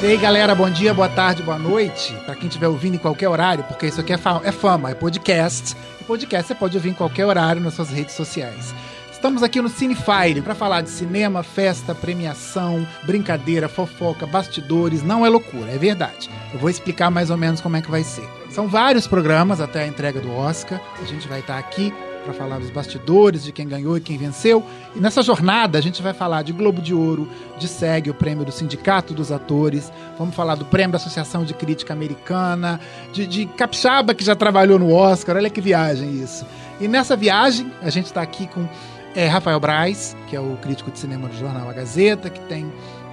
E 0.00 0.06
aí, 0.06 0.16
galera, 0.16 0.54
bom 0.54 0.70
dia, 0.70 0.94
boa 0.94 1.08
tarde, 1.08 1.42
boa 1.42 1.58
noite. 1.58 2.14
Pra 2.24 2.36
quem 2.36 2.46
estiver 2.46 2.68
ouvindo 2.68 2.94
em 2.94 2.98
qualquer 2.98 3.28
horário, 3.28 3.64
porque 3.64 3.88
isso 3.88 4.00
aqui 4.00 4.12
é, 4.12 4.16
fa 4.16 4.40
é 4.44 4.52
fama, 4.52 4.90
é 4.90 4.94
podcast. 4.94 5.76
E 6.00 6.04
podcast 6.04 6.46
você 6.46 6.54
pode 6.54 6.76
ouvir 6.76 6.90
em 6.90 6.94
qualquer 6.94 7.26
horário 7.26 7.60
nas 7.60 7.74
suas 7.74 7.90
redes 7.90 8.14
sociais. 8.14 8.72
Estamos 9.10 9.42
aqui 9.42 9.60
no 9.60 9.68
Cinefire 9.68 10.40
para 10.40 10.54
falar 10.54 10.82
de 10.82 10.90
cinema, 10.90 11.42
festa, 11.42 11.96
premiação, 11.96 12.86
brincadeira, 13.02 13.68
fofoca, 13.68 14.24
bastidores. 14.24 15.02
Não 15.02 15.26
é 15.26 15.28
loucura, 15.28 15.72
é 15.72 15.78
verdade. 15.78 16.30
Eu 16.54 16.60
vou 16.60 16.70
explicar 16.70 17.10
mais 17.10 17.28
ou 17.28 17.36
menos 17.36 17.60
como 17.60 17.76
é 17.76 17.82
que 17.82 17.90
vai 17.90 18.04
ser. 18.04 18.26
São 18.50 18.68
vários 18.68 19.08
programas 19.08 19.60
até 19.60 19.82
a 19.82 19.86
entrega 19.88 20.20
do 20.20 20.32
Oscar. 20.32 20.80
A 21.02 21.04
gente 21.04 21.26
vai 21.26 21.40
estar 21.40 21.58
aqui 21.58 21.92
para 22.24 22.32
falar 22.32 22.58
dos 22.58 22.70
bastidores, 22.70 23.44
de 23.44 23.52
quem 23.52 23.66
ganhou 23.66 23.96
e 23.96 24.00
quem 24.00 24.16
venceu. 24.18 24.64
E 24.94 25.00
nessa 25.00 25.22
jornada 25.22 25.78
a 25.78 25.80
gente 25.80 26.02
vai 26.02 26.12
falar 26.12 26.42
de 26.42 26.52
Globo 26.52 26.80
de 26.80 26.94
Ouro, 26.94 27.28
de 27.58 27.66
SEG, 27.66 28.10
o 28.10 28.14
prêmio 28.14 28.44
do 28.44 28.52
Sindicato 28.52 29.14
dos 29.14 29.32
Atores, 29.32 29.92
vamos 30.18 30.34
falar 30.34 30.54
do 30.54 30.64
prêmio 30.64 30.92
da 30.92 30.96
Associação 30.96 31.44
de 31.44 31.54
Crítica 31.54 31.92
Americana, 31.92 32.80
de, 33.12 33.26
de 33.26 33.46
Capixaba, 33.46 34.14
que 34.14 34.24
já 34.24 34.36
trabalhou 34.36 34.78
no 34.78 34.92
Oscar, 34.92 35.36
olha 35.36 35.50
que 35.50 35.60
viagem 35.60 36.22
isso. 36.22 36.46
E 36.80 36.86
nessa 36.86 37.16
viagem 37.16 37.70
a 37.82 37.90
gente 37.90 38.06
está 38.06 38.22
aqui 38.22 38.46
com 38.46 38.68
é, 39.14 39.26
Rafael 39.26 39.58
Braz, 39.58 40.16
que 40.28 40.36
é 40.36 40.40
o 40.40 40.56
crítico 40.62 40.90
de 40.90 40.98
cinema 40.98 41.28
do 41.28 41.36
jornal 41.36 41.68
A 41.68 41.72
Gazeta, 41.72 42.30
que 42.30 42.40
tem 42.42 42.70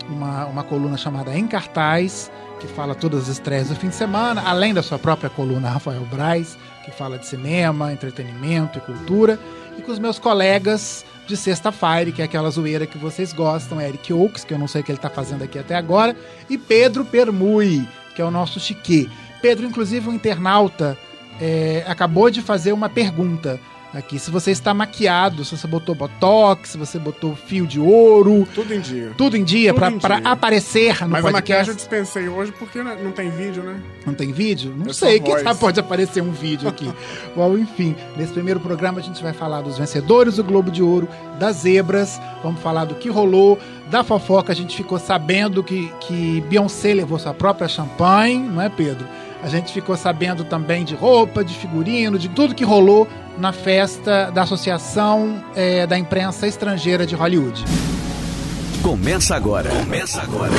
uma, 0.09 0.45
uma 0.45 0.63
coluna 0.63 0.97
chamada 0.97 1.35
Em 1.35 1.47
Cartaz, 1.47 2.31
que 2.65 2.73
fala 2.73 2.95
todas 2.95 3.23
as 3.23 3.27
estreias 3.29 3.69
do 3.69 3.75
fim 3.75 3.89
de 3.89 3.95
semana, 3.95 4.41
além 4.45 4.73
da 4.73 4.81
sua 4.81 4.97
própria 4.97 5.29
coluna 5.29 5.69
Rafael 5.69 6.05
Braz, 6.05 6.57
que 6.83 6.91
fala 6.91 7.17
de 7.17 7.25
cinema, 7.25 7.93
entretenimento 7.93 8.77
e 8.77 8.81
cultura, 8.81 9.39
e 9.77 9.81
com 9.81 9.91
os 9.91 9.99
meus 9.99 10.19
colegas 10.19 11.05
de 11.27 11.37
sexta-feira, 11.37 12.11
que 12.11 12.21
é 12.21 12.25
aquela 12.25 12.49
zoeira 12.49 12.85
que 12.85 12.97
vocês 12.97 13.33
gostam, 13.33 13.81
Eric 13.81 14.11
Oaks, 14.11 14.43
que 14.43 14.53
eu 14.53 14.57
não 14.57 14.67
sei 14.67 14.81
o 14.81 14.83
que 14.83 14.91
ele 14.91 14.97
está 14.97 15.09
fazendo 15.09 15.43
aqui 15.43 15.59
até 15.59 15.75
agora, 15.75 16.15
e 16.49 16.57
Pedro 16.57 17.05
Permui, 17.05 17.87
que 18.15 18.21
é 18.21 18.25
o 18.25 18.31
nosso 18.31 18.59
chique. 18.59 19.09
Pedro, 19.41 19.65
inclusive, 19.65 20.09
um 20.09 20.13
internauta, 20.13 20.97
é, 21.39 21.83
acabou 21.87 22.29
de 22.29 22.41
fazer 22.41 22.71
uma 22.71 22.89
pergunta 22.89 23.59
aqui. 23.97 24.19
Se 24.19 24.29
você 24.31 24.51
está 24.51 24.73
maquiado, 24.73 25.43
se 25.45 25.57
você 25.57 25.67
botou 25.67 25.95
botox, 25.95 26.69
se 26.69 26.77
você 26.77 26.99
botou 26.99 27.35
fio 27.35 27.65
de 27.65 27.79
ouro. 27.79 28.47
Tudo 28.53 28.73
em 28.73 28.79
dia. 28.79 29.11
Tudo 29.17 29.37
em 29.37 29.43
dia 29.43 29.73
para 29.73 30.17
aparecer 30.23 31.01
no 31.03 31.09
Mas 31.09 31.21
podcast. 31.21 31.27
a 31.27 31.31
maquiagem 31.31 31.69
eu 31.71 31.75
dispensei 31.75 32.27
hoje 32.27 32.51
porque 32.57 32.81
não 32.83 33.11
tem 33.11 33.29
vídeo, 33.29 33.63
né? 33.63 33.79
Não 34.05 34.13
tem 34.13 34.31
vídeo? 34.31 34.73
Não 34.77 34.87
É 34.91 34.93
sei, 34.93 35.19
quem 35.19 35.37
sabe 35.39 35.59
pode 35.59 35.79
aparecer 35.79 36.21
um 36.21 36.31
vídeo 36.31 36.67
aqui. 36.67 36.91
Bom, 37.35 37.57
enfim, 37.57 37.95
nesse 38.15 38.33
primeiro 38.33 38.59
programa 38.59 38.99
a 38.99 39.03
gente 39.03 39.21
vai 39.21 39.33
falar 39.33 39.61
dos 39.61 39.77
vencedores 39.77 40.35
do 40.35 40.43
Globo 40.43 40.69
de 40.71 40.83
Ouro, 40.83 41.07
das 41.39 41.57
zebras, 41.57 42.19
vamos 42.43 42.61
falar 42.61 42.85
do 42.85 42.95
que 42.95 43.09
rolou, 43.09 43.59
da 43.89 44.03
fofoca, 44.03 44.51
a 44.51 44.55
gente 44.55 44.75
ficou 44.75 44.97
sabendo 44.99 45.63
que, 45.63 45.91
que 46.01 46.41
Beyoncé 46.49 46.93
levou 46.93 47.19
sua 47.19 47.33
própria 47.33 47.67
champanhe, 47.67 48.37
não 48.39 48.61
é, 48.61 48.69
Pedro? 48.69 49.05
A 49.43 49.47
gente 49.47 49.71
ficou 49.71 49.95
sabendo 49.95 50.43
também 50.43 50.83
de 50.83 50.95
roupa, 50.95 51.43
de 51.43 51.53
figurino, 51.53 52.17
de 52.17 52.29
tudo 52.29 52.55
que 52.55 52.63
rolou 52.63 53.07
na 53.37 53.51
festa 53.51 54.31
da 54.31 54.43
Associação 54.43 55.43
eh, 55.55 55.85
da 55.85 55.97
Imprensa 55.97 56.47
Estrangeira 56.47 57.05
de 57.05 57.15
Hollywood. 57.15 57.63
Começa 58.81 59.35
agora. 59.35 59.69
Começa 59.69 60.21
agora. 60.21 60.53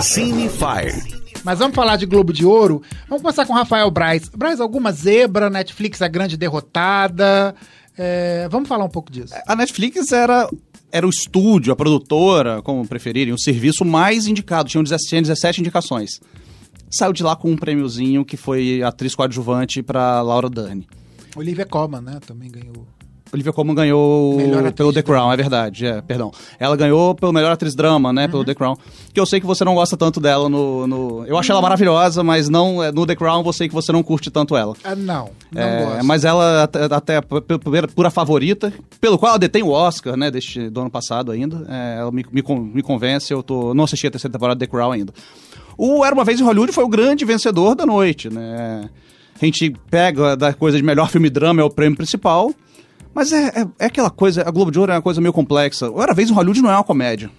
Cine 0.00 0.48
Fire. 0.48 1.20
Mas 1.44 1.58
vamos 1.58 1.74
falar 1.74 1.96
de 1.96 2.06
Globo 2.06 2.32
de 2.32 2.44
Ouro. 2.44 2.82
Vamos 3.08 3.22
começar 3.22 3.46
com 3.46 3.52
Rafael 3.52 3.90
Braz. 3.90 4.28
Braz, 4.28 4.60
alguma 4.60 4.92
zebra, 4.92 5.48
Netflix 5.48 6.02
a 6.02 6.08
grande 6.08 6.36
derrotada. 6.36 7.54
É, 7.96 8.48
vamos 8.50 8.68
falar 8.68 8.84
um 8.84 8.90
pouco 8.90 9.10
disso. 9.10 9.34
A 9.46 9.56
Netflix 9.56 10.12
era, 10.12 10.48
era 10.92 11.06
o 11.06 11.10
estúdio, 11.10 11.72
a 11.72 11.76
produtora, 11.76 12.60
como 12.62 12.86
preferirem, 12.86 13.32
o 13.32 13.38
serviço 13.38 13.84
mais 13.84 14.26
indicado. 14.26 14.68
Tinham 14.68 14.82
17, 14.82 15.08
tinha 15.08 15.22
17 15.22 15.60
indicações. 15.60 16.20
Saiu 16.90 17.12
de 17.12 17.22
lá 17.22 17.36
com 17.36 17.52
um 17.52 17.56
prêmiozinho 17.56 18.24
que 18.24 18.36
foi 18.36 18.82
atriz 18.82 19.14
coadjuvante 19.14 19.80
para 19.82 20.20
Laura 20.22 20.50
Dern. 20.50 20.84
Olivia 21.36 21.64
Colman, 21.64 22.00
né? 22.00 22.18
Também 22.26 22.50
ganhou. 22.50 22.84
Olivia 23.32 23.52
Colman 23.52 23.74
ganhou 23.76 24.36
pelo 24.74 24.92
The. 24.92 25.02
Crown, 25.02 25.32
é 25.32 25.36
verdade, 25.36 25.86
é, 25.86 26.00
perdão. 26.02 26.32
Ela 26.58 26.74
ganhou 26.76 27.14
pelo 27.14 27.32
melhor 27.32 27.52
atriz 27.52 27.74
drama, 27.76 28.12
né, 28.12 28.24
Uhum. 28.24 28.30
pelo 28.30 28.44
The 28.44 28.54
Crown. 28.54 28.76
Que 29.14 29.20
eu 29.20 29.26
sei 29.26 29.38
que 29.40 29.46
você 29.46 29.64
não 29.64 29.74
gosta 29.74 29.96
tanto 29.96 30.18
dela 30.20 30.48
no... 30.48 30.86
no- 30.86 31.24
Eu 31.26 31.38
acho 31.38 31.52
ela 31.52 31.62
maravilhosa, 31.62 32.24
mas 32.24 32.48
não 32.48 32.82
é, 32.82 32.90
no 32.90 33.06
The 33.06 33.14
Crown 33.14 33.42
eu 33.46 33.52
sei 33.52 33.68
que 33.68 33.74
você 33.74 33.92
não 33.92 34.02
curte 34.02 34.30
tanto 34.30 34.56
ela. 34.56 34.74
Ah, 34.82 34.96
não. 34.96 35.30
Não 35.52 35.62
É, 35.62 35.84
gosto. 35.84 36.04
mas 36.04 36.24
ela 36.24 36.64
até, 36.64 36.84
até 36.92 37.20
pura, 37.94 38.10
favorita, 38.10 38.72
pelo 39.00 39.16
qual 39.18 39.30
ela 39.30 39.38
detém 39.38 39.62
o 39.62 39.70
Oscar, 39.70 40.16
né, 40.16 40.30
deste, 40.30 40.68
do 40.68 40.80
ano 40.80 40.90
passado 40.90 41.30
ainda. 41.30 41.64
É, 41.68 41.98
ela 42.00 42.10
me, 42.10 42.24
me, 42.32 42.42
me 42.74 42.82
convence, 42.82 43.32
eu 43.32 43.42
tô, 43.42 43.72
não 43.74 43.84
assisti 43.84 44.06
a 44.06 44.10
terceira 44.10 44.32
temporada 44.32 44.58
de 44.58 44.66
The 44.66 44.70
Crown 44.70 44.90
ainda. 44.92 45.12
O 45.78 46.04
Era 46.04 46.14
Uma 46.14 46.24
Vez 46.24 46.40
em 46.40 46.44
Hollywood 46.44 46.72
foi 46.72 46.84
o 46.84 46.88
grande 46.88 47.24
vencedor 47.24 47.74
da 47.76 47.86
noite, 47.86 48.28
né. 48.28 48.90
A 49.40 49.44
gente 49.44 49.72
pega 49.90 50.36
da 50.36 50.52
coisa 50.52 50.76
de 50.76 50.82
melhor 50.82 51.08
filme 51.08 51.30
drama, 51.30 51.62
é 51.62 51.64
o 51.64 51.70
prêmio 51.70 51.96
principal, 51.96 52.52
mas 53.14 53.32
é, 53.32 53.48
é, 53.48 53.66
é 53.78 53.86
aquela 53.86 54.10
coisa, 54.10 54.42
a 54.46 54.50
Globo 54.50 54.70
de 54.70 54.78
Ouro 54.78 54.92
é 54.92 54.94
uma 54.96 55.02
coisa 55.02 55.20
meio 55.20 55.32
complexa. 55.32 55.90
O 55.90 55.94
Uma 55.96 56.14
Vez 56.14 56.30
em 56.30 56.32
Hollywood 56.32 56.62
não 56.62 56.70
é 56.70 56.74
uma 56.74 56.84
comédia 56.84 57.30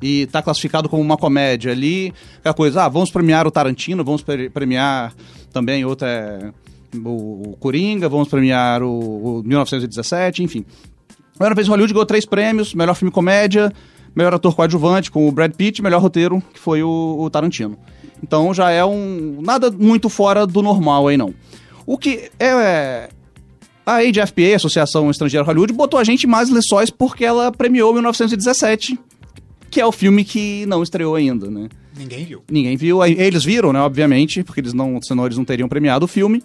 e 0.00 0.26
tá 0.26 0.42
classificado 0.42 0.88
como 0.88 1.00
uma 1.00 1.16
comédia 1.16 1.70
ali, 1.70 2.12
aquela 2.40 2.54
coisa, 2.54 2.82
ah, 2.84 2.88
vamos 2.88 3.10
premiar 3.10 3.46
o 3.46 3.50
Tarantino, 3.52 4.02
vamos 4.04 4.20
pre- 4.20 4.50
premiar 4.50 5.14
também 5.52 5.84
outra, 5.84 6.08
é, 6.08 6.52
o, 6.98 7.50
o 7.50 7.56
Coringa, 7.60 8.08
vamos 8.08 8.26
premiar 8.28 8.82
o, 8.82 9.38
o 9.38 9.42
1917, 9.44 10.42
enfim. 10.42 10.64
A 11.38 11.44
Era 11.46 11.54
Vez 11.54 11.68
em 11.68 11.70
Hollywood 11.70 11.92
ganhou 11.92 12.06
três 12.06 12.26
prêmios, 12.26 12.74
melhor 12.74 12.94
filme 12.94 13.12
comédia, 13.12 13.72
melhor 14.14 14.34
ator 14.34 14.54
coadjuvante 14.56 15.08
com 15.10 15.28
o 15.28 15.30
Brad 15.32 15.52
Pitt, 15.52 15.80
melhor 15.80 16.00
roteiro, 16.02 16.42
que 16.52 16.58
foi 16.58 16.82
o, 16.82 17.16
o 17.20 17.30
Tarantino. 17.30 17.76
Então 18.22 18.52
já 18.52 18.70
é 18.70 18.84
um, 18.84 19.38
nada 19.40 19.70
muito 19.70 20.08
fora 20.08 20.46
do 20.46 20.62
normal 20.62 21.06
aí 21.08 21.16
não. 21.16 21.32
O 21.86 21.96
que 21.96 22.28
é... 22.40 23.08
a 23.84 23.96
AJFPA, 23.96 24.56
Associação 24.56 25.10
Estrangeira 25.10 25.44
Hollywood, 25.44 25.72
botou 25.72 25.98
a 25.98 26.04
gente 26.04 26.26
mais 26.26 26.48
lençóis 26.50 26.90
porque 26.90 27.24
ela 27.24 27.50
premiou 27.50 27.92
1917, 27.92 28.98
que 29.70 29.80
é 29.80 29.86
o 29.86 29.92
filme 29.92 30.24
que 30.24 30.64
não 30.66 30.82
estreou 30.82 31.14
ainda, 31.14 31.50
né? 31.50 31.68
Ninguém 31.96 32.24
viu. 32.24 32.42
Ninguém 32.50 32.76
viu. 32.76 33.04
Eles 33.04 33.44
viram, 33.44 33.72
né, 33.72 33.80
obviamente, 33.80 34.42
porque 34.42 34.60
eles 34.60 34.72
não, 34.72 34.98
senão 35.02 35.26
eles 35.26 35.36
não 35.36 35.44
teriam 35.44 35.68
premiado 35.68 36.04
o 36.04 36.08
filme. 36.08 36.42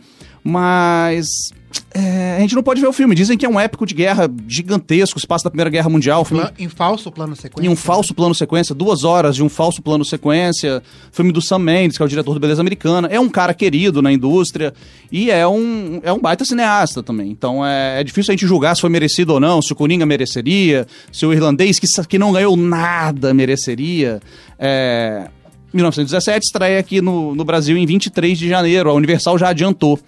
Mas 0.50 1.52
é, 1.94 2.38
a 2.38 2.40
gente 2.40 2.56
não 2.56 2.64
pode 2.64 2.80
ver 2.80 2.88
o 2.88 2.94
filme. 2.94 3.14
Dizem 3.14 3.38
que 3.38 3.46
é 3.46 3.50
um 3.50 3.60
épico 3.60 3.86
de 3.86 3.94
guerra 3.94 4.32
gigantesco, 4.48 5.20
se 5.20 5.28
passa 5.28 5.44
da 5.44 5.50
Primeira 5.50 5.70
Guerra 5.70 5.90
Mundial. 5.90 6.24
filme 6.24 6.48
Em 6.58 6.70
falso 6.70 7.12
plano 7.12 7.36
sequência. 7.36 7.68
em 7.68 7.70
um 7.70 7.76
falso 7.76 8.16
plano 8.16 8.34
sequência, 8.34 8.74
duas 8.74 9.04
horas 9.04 9.36
de 9.36 9.44
um 9.44 9.50
falso 9.50 9.82
plano 9.82 10.06
sequência. 10.06 10.82
Filme 11.12 11.34
do 11.34 11.42
Sam 11.42 11.60
Mendes, 11.60 11.98
que 11.98 12.04
é 12.04 12.06
o 12.06 12.08
diretor 12.08 12.34
do 12.34 12.40
Beleza 12.40 12.62
Americana. 12.62 13.10
É 13.12 13.20
um 13.20 13.28
cara 13.28 13.54
querido 13.54 14.02
na 14.02 14.10
indústria 14.10 14.74
e 15.12 15.30
é 15.30 15.46
um, 15.46 16.00
é 16.02 16.14
um 16.14 16.20
baita 16.20 16.46
cineasta 16.46 17.04
também. 17.04 17.30
Então 17.30 17.66
é, 17.66 18.00
é 18.00 18.04
difícil 18.06 18.32
a 18.32 18.36
gente 18.38 18.48
julgar 18.48 18.74
se 18.74 18.80
foi 18.80 18.90
merecido 18.90 19.34
ou 19.34 19.42
não, 19.42 19.62
se 19.62 19.74
o 19.74 19.76
Coringa 19.76 20.06
mereceria, 20.06 20.88
se 21.12 21.26
o 21.26 21.34
irlandês, 21.34 21.78
que, 21.78 21.88
que 22.08 22.18
não 22.18 22.32
ganhou 22.32 22.56
nada, 22.56 23.34
mereceria. 23.34 24.22
É, 24.58 25.28
1917 25.74 26.46
estreia 26.46 26.80
aqui 26.80 27.02
no, 27.02 27.36
no 27.36 27.44
Brasil 27.44 27.76
em 27.76 27.86
23 27.86 28.40
de 28.40 28.48
janeiro. 28.48 28.90
A 28.90 28.94
Universal 28.94 29.38
já 29.38 29.50
adiantou 29.50 30.00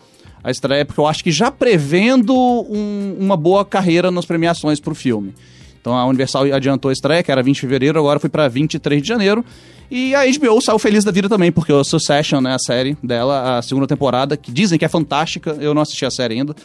a 0.43 0.51
estreia, 0.51 0.85
porque 0.85 0.99
eu 0.99 1.05
acho 1.07 1.23
que 1.23 1.31
já 1.31 1.51
prevendo 1.51 2.33
um- 2.35 3.17
uma 3.19 3.35
boa 3.37 3.63
carreira 3.65 4.09
nas 4.11 4.25
premiações 4.25 4.79
pro 4.79 4.95
filme. 4.95 5.33
Então 5.81 5.93
a 5.95 6.05
Universal 6.05 6.43
adiantou 6.53 6.89
a 6.89 6.93
estreia, 6.93 7.23
que 7.23 7.31
era 7.31 7.41
20 7.41 7.55
de 7.55 7.61
fevereiro, 7.61 7.97
agora 7.99 8.19
foi 8.19 8.29
pra 8.29 8.47
23 8.47 9.01
de 9.01 9.07
janeiro. 9.07 9.43
E 9.91 10.13
a 10.13 10.23
HBO 10.25 10.61
saiu 10.61 10.77
feliz 10.77 11.03
da 11.03 11.11
vida 11.11 11.27
também, 11.27 11.51
porque 11.51 11.73
o 11.73 11.83
Succession, 11.83 12.41
né, 12.41 12.53
a 12.53 12.59
série 12.59 12.95
dela, 13.01 13.57
a 13.57 13.61
segunda 13.61 13.87
temporada, 13.87 14.37
que 14.37 14.51
dizem 14.51 14.77
que 14.77 14.85
é 14.85 14.89
fantástica, 14.89 15.57
eu 15.59 15.73
não 15.73 15.81
assisti 15.81 16.05
a 16.05 16.11
série 16.11 16.35
ainda, 16.35 16.55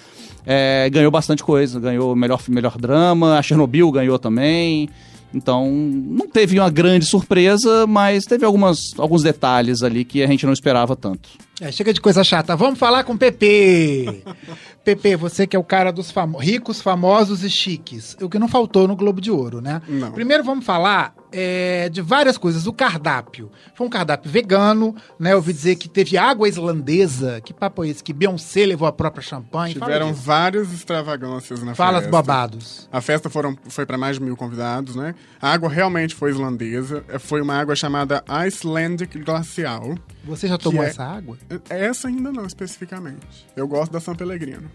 é, 0.44 0.91
ganhou 0.91 1.10
bastante 1.10 1.42
coisa. 1.42 1.80
Ganhou 1.80 2.14
melhor, 2.14 2.41
melhor 2.48 2.76
drama, 2.76 3.38
a 3.38 3.42
Chernobyl 3.42 3.91
ganhou 3.91 4.18
também. 4.18 4.91
Então, 5.32 5.70
não 5.70 6.28
teve 6.28 6.60
uma 6.60 6.68
grande 6.70 7.06
surpresa, 7.06 7.86
mas 7.86 8.24
teve 8.24 8.44
algumas, 8.44 8.92
alguns 8.98 9.22
detalhes 9.22 9.82
ali 9.82 10.04
que 10.04 10.22
a 10.22 10.27
gente 10.27 10.44
não 10.44 10.53
esperava 10.53 10.94
tanto. 10.94 11.28
É, 11.60 11.71
chega 11.71 11.92
de 11.92 12.01
coisa 12.01 12.24
chata. 12.24 12.56
Vamos 12.56 12.78
falar 12.78 13.04
com 13.04 13.12
o 13.12 13.18
Pepe. 13.18 14.22
Pepe, 14.84 15.16
você 15.16 15.47
que 15.47 15.57
é 15.57 15.59
o 15.59 15.65
cara 15.65 15.91
dos 15.91 16.10
famo- 16.10 16.36
ricos, 16.39 16.81
famosos 16.83 17.42
e 17.42 17.48
chiques. 17.48 18.16
O 18.21 18.28
que 18.28 18.39
não 18.39 18.48
faltou 18.48 18.86
no 18.86 18.95
Globo 18.95 19.21
de 19.21 19.31
Ouro, 19.31 19.60
né? 19.60 19.81
Não. 19.89 20.13
Primeiro 20.13 20.45
vamos 20.45 20.65
falar 20.65 21.15
é, 21.33 21.89
de 21.89 22.03
várias 22.03 22.36
coisas. 22.36 22.66
O 22.66 22.72
cardápio. 22.72 23.51
Foi 23.75 23.86
um 23.86 23.91
cardápio 23.91 24.31
vegano, 24.31 24.95
né? 25.19 25.33
Eu 25.33 25.36
ouvi 25.36 25.53
dizer 25.54 25.77
que 25.77 25.89
teve 25.89 26.19
água 26.19 26.47
islandesa. 26.48 27.41
Que 27.41 27.53
papo 27.54 27.83
é 27.84 27.89
esse? 27.89 28.04
Que 28.04 28.13
Beyoncé 28.13 28.66
levou 28.66 28.86
a 28.86 28.92
própria 28.92 29.22
champanhe. 29.22 29.72
Tiveram 29.75 30.13
várias 30.13 30.71
extravagâncias 30.72 31.63
na 31.63 31.75
Fala 31.75 31.98
festa. 31.98 32.10
babados. 32.10 32.89
A 32.92 33.01
festa 33.01 33.30
foram, 33.30 33.57
foi 33.69 33.87
para 33.87 33.97
mais 33.97 34.19
de 34.19 34.22
mil 34.22 34.37
convidados, 34.37 34.95
né? 34.97 35.15
A 35.41 35.51
água 35.53 35.69
realmente 35.71 36.15
foi 36.15 36.30
islandesa. 36.30 37.03
É, 37.09 37.19
Foi 37.19 37.41
uma 37.41 37.54
água 37.54 37.75
chamada 37.75 38.22
Icelandic 38.28 39.19
Glacial. 39.19 39.95
Você 40.25 40.47
já 40.47 40.57
tomou 40.59 40.83
é- 40.84 40.89
essa 40.89 41.04
água? 41.04 41.37
Essa 41.69 42.09
ainda 42.09 42.30
não, 42.30 42.47
especificamente. 42.47 43.47
Eu 43.57 43.66
gosto 43.66 43.91
da 43.92 44.01
São 44.01 44.15
Pellegrino. 44.15 44.71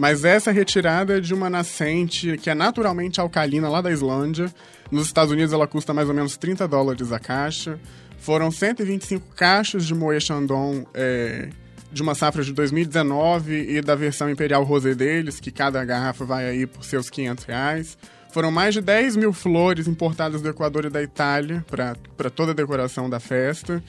Mas 0.00 0.24
essa 0.24 0.48
é 0.48 0.52
retirada 0.54 1.20
de 1.20 1.34
uma 1.34 1.50
nascente 1.50 2.38
que 2.38 2.48
é 2.48 2.54
naturalmente 2.54 3.20
alcalina 3.20 3.68
lá 3.68 3.82
da 3.82 3.92
Islândia. 3.92 4.50
Nos 4.90 5.04
Estados 5.04 5.30
Unidos 5.30 5.52
ela 5.52 5.66
custa 5.66 5.92
mais 5.92 6.08
ou 6.08 6.14
menos 6.14 6.38
30 6.38 6.66
dólares 6.66 7.12
a 7.12 7.18
caixa. 7.18 7.78
Foram 8.16 8.50
125 8.50 9.34
caixas 9.36 9.84
de 9.84 9.94
Moët 9.94 10.24
Chandon 10.24 10.86
é, 10.94 11.50
de 11.92 12.00
uma 12.00 12.14
safra 12.14 12.42
de 12.42 12.50
2019 12.50 13.76
e 13.76 13.82
da 13.82 13.94
versão 13.94 14.30
Imperial 14.30 14.64
Rosé 14.64 14.94
deles, 14.94 15.38
que 15.38 15.50
cada 15.50 15.84
garrafa 15.84 16.24
vai 16.24 16.46
aí 16.46 16.66
por 16.66 16.82
seus 16.82 17.10
500 17.10 17.44
reais. 17.44 17.98
Foram 18.32 18.50
mais 18.50 18.72
de 18.72 18.80
10 18.80 19.16
mil 19.16 19.34
flores 19.34 19.86
importadas 19.86 20.40
do 20.40 20.48
Equador 20.48 20.86
e 20.86 20.88
da 20.88 21.02
Itália 21.02 21.62
para 21.68 22.30
toda 22.30 22.52
a 22.52 22.54
decoração 22.54 23.10
da 23.10 23.20
festa. 23.20 23.84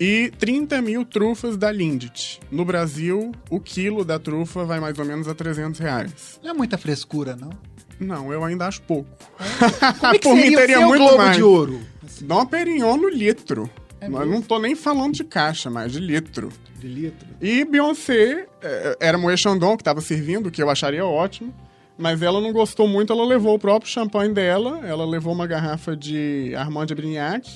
E 0.00 0.32
30 0.38 0.82
mil 0.82 1.04
trufas 1.04 1.56
da 1.56 1.70
Lindt. 1.70 2.40
No 2.50 2.64
Brasil, 2.64 3.32
o 3.50 3.60
quilo 3.60 4.04
da 4.04 4.18
trufa 4.18 4.64
vai 4.64 4.80
mais 4.80 4.98
ou 4.98 5.04
menos 5.04 5.28
a 5.28 5.34
300 5.34 5.78
reais. 5.78 6.40
Não 6.42 6.50
é 6.50 6.54
muita 6.54 6.76
frescura, 6.76 7.36
não? 7.36 7.50
Não, 8.00 8.32
eu 8.32 8.42
ainda 8.44 8.66
acho 8.66 8.82
pouco. 8.82 9.08
Como 10.00 10.14
é 10.14 10.18
que 10.18 10.28
Por 10.28 10.34
mim 10.34 10.42
seria 10.42 10.56
teria 10.58 10.80
o 10.80 10.88
muito 10.88 11.02
Globo 11.02 11.18
mais. 11.18 11.36
de 11.36 11.42
Ouro? 11.42 11.80
Dom 12.22 12.46
Perignon 12.46 12.96
no 12.96 13.08
litro. 13.08 13.70
É 14.00 14.06
eu 14.06 14.26
não 14.26 14.42
tô 14.42 14.58
nem 14.58 14.74
falando 14.74 15.14
de 15.14 15.22
caixa, 15.22 15.70
mas 15.70 15.92
de 15.92 16.00
litro. 16.00 16.48
De 16.80 16.88
litro. 16.88 17.28
E 17.40 17.64
Beyoncé, 17.64 18.48
eh, 18.60 18.96
era 18.98 19.16
Moët 19.16 19.40
Chandon 19.40 19.76
que 19.76 19.82
estava 19.82 20.00
servindo, 20.00 20.50
que 20.50 20.60
eu 20.60 20.68
acharia 20.68 21.06
ótimo. 21.06 21.54
Mas 21.96 22.20
ela 22.20 22.40
não 22.40 22.52
gostou 22.52 22.88
muito, 22.88 23.12
ela 23.12 23.24
levou 23.24 23.54
o 23.54 23.58
próprio 23.58 23.88
champanhe 23.88 24.32
dela. 24.32 24.80
Ela 24.84 25.06
levou 25.06 25.32
uma 25.32 25.46
garrafa 25.46 25.96
de 25.96 26.52
Armand 26.56 26.86
de 26.86 26.94
Brignac, 26.96 27.48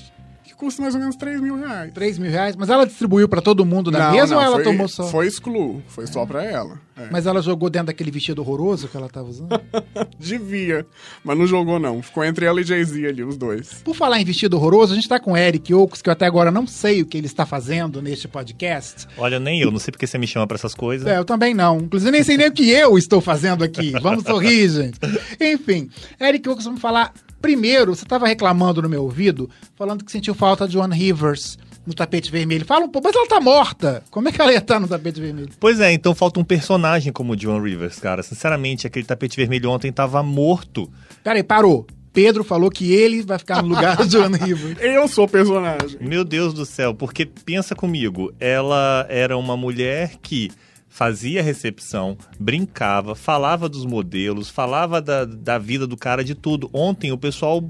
que 0.46 0.54
custa 0.54 0.80
mais 0.80 0.94
ou 0.94 1.00
menos 1.00 1.16
3 1.16 1.40
mil 1.40 1.56
reais. 1.56 1.92
3 1.92 2.18
mil 2.18 2.30
reais, 2.30 2.54
mas 2.56 2.70
ela 2.70 2.86
distribuiu 2.86 3.28
pra 3.28 3.40
todo 3.40 3.66
mundo 3.66 3.90
na 3.90 4.10
mesa 4.12 4.36
ou 4.36 4.40
ela 4.40 4.56
foi, 4.56 4.64
tomou 4.64 4.88
só? 4.88 5.04
Foi 5.04 5.26
exclu, 5.26 5.82
foi 5.88 6.06
só 6.06 6.24
pra 6.24 6.44
ela. 6.44 6.78
É. 6.96 7.08
Mas 7.10 7.26
ela 7.26 7.42
jogou 7.42 7.68
dentro 7.68 7.88
daquele 7.88 8.10
vestido 8.10 8.40
horroroso 8.40 8.88
que 8.88 8.96
ela 8.96 9.08
tava 9.08 9.28
usando? 9.28 9.60
Devia, 10.18 10.86
mas 11.22 11.36
não 11.36 11.46
jogou 11.46 11.78
não. 11.78 12.00
Ficou 12.00 12.24
entre 12.24 12.46
ela 12.46 12.60
e 12.60 12.64
Jay-Z 12.64 13.06
ali, 13.06 13.22
os 13.22 13.36
dois. 13.36 13.82
Por 13.84 13.94
falar 13.94 14.20
em 14.20 14.24
vestido 14.24 14.56
horroroso, 14.56 14.92
a 14.92 14.96
gente 14.96 15.08
tá 15.08 15.20
com 15.20 15.32
o 15.32 15.36
Eric 15.36 15.74
Oaks, 15.74 16.00
que 16.00 16.08
eu 16.08 16.12
até 16.12 16.24
agora 16.24 16.50
não 16.50 16.66
sei 16.66 17.02
o 17.02 17.06
que 17.06 17.18
ele 17.18 17.26
está 17.26 17.44
fazendo 17.44 18.00
neste 18.00 18.26
podcast. 18.26 19.06
Olha, 19.18 19.38
nem 19.38 19.60
eu, 19.60 19.70
não 19.70 19.78
sei 19.78 19.92
porque 19.92 20.06
você 20.06 20.16
me 20.16 20.26
chama 20.26 20.46
pra 20.46 20.54
essas 20.54 20.74
coisas. 20.74 21.06
É, 21.06 21.18
eu 21.18 21.24
também 21.24 21.52
não. 21.52 21.78
Inclusive, 21.80 22.10
nem 22.10 22.22
sei 22.22 22.36
nem 22.36 22.48
o 22.48 22.52
que 22.52 22.70
eu 22.70 22.96
estou 22.96 23.20
fazendo 23.20 23.62
aqui. 23.62 23.90
Vamos 24.00 24.24
sorrir, 24.24 24.68
gente. 24.68 24.98
Enfim, 25.40 25.90
Eric 26.20 26.48
Oaks, 26.48 26.64
vamos 26.64 26.80
falar. 26.80 27.12
Primeiro, 27.40 27.94
você 27.94 28.04
estava 28.04 28.26
reclamando 28.26 28.82
no 28.82 28.88
meu 28.88 29.02
ouvido, 29.02 29.48
falando 29.74 30.04
que 30.04 30.12
sentiu 30.12 30.34
falta 30.34 30.66
de 30.66 30.78
One 30.78 30.96
Rivers 30.96 31.58
no 31.86 31.94
tapete 31.94 32.30
vermelho. 32.30 32.64
Fala 32.64 32.84
um 32.84 32.88
pouco, 32.88 33.06
mas 33.06 33.16
ela 33.16 33.28
tá 33.28 33.40
morta. 33.40 34.02
Como 34.10 34.28
é 34.28 34.32
que 34.32 34.40
ela 34.40 34.52
ia 34.52 34.58
estar 34.58 34.80
no 34.80 34.88
tapete 34.88 35.20
vermelho? 35.20 35.50
Pois 35.60 35.78
é, 35.78 35.92
então 35.92 36.14
falta 36.14 36.40
um 36.40 36.44
personagem 36.44 37.12
como 37.12 37.34
o 37.34 37.36
John 37.36 37.62
Rivers, 37.62 37.98
cara. 38.00 38.22
Sinceramente, 38.22 38.86
aquele 38.86 39.06
tapete 39.06 39.36
vermelho 39.36 39.70
ontem 39.70 39.92
tava 39.92 40.22
morto. 40.22 40.90
Peraí, 41.22 41.42
parou. 41.42 41.86
Pedro 42.12 42.42
falou 42.42 42.70
que 42.70 42.94
ele 42.94 43.22
vai 43.22 43.38
ficar 43.38 43.62
no 43.62 43.68
lugar 43.68 44.04
de 44.06 44.16
One 44.16 44.38
Rivers. 44.38 44.78
Eu 44.80 45.06
sou 45.06 45.26
o 45.26 45.28
personagem. 45.28 45.98
Meu 46.00 46.24
Deus 46.24 46.54
do 46.54 46.64
céu, 46.64 46.94
porque 46.94 47.26
pensa 47.26 47.74
comigo, 47.74 48.32
ela 48.40 49.06
era 49.10 49.36
uma 49.36 49.54
mulher 49.54 50.12
que 50.22 50.50
fazia 50.96 51.42
recepção, 51.42 52.16
brincava, 52.40 53.14
falava 53.14 53.68
dos 53.68 53.84
modelos, 53.84 54.48
falava 54.48 54.98
da, 54.98 55.26
da 55.26 55.58
vida 55.58 55.86
do 55.86 55.94
cara, 55.94 56.24
de 56.24 56.34
tudo. 56.34 56.70
Ontem 56.72 57.12
o 57.12 57.18
pessoal 57.18 57.62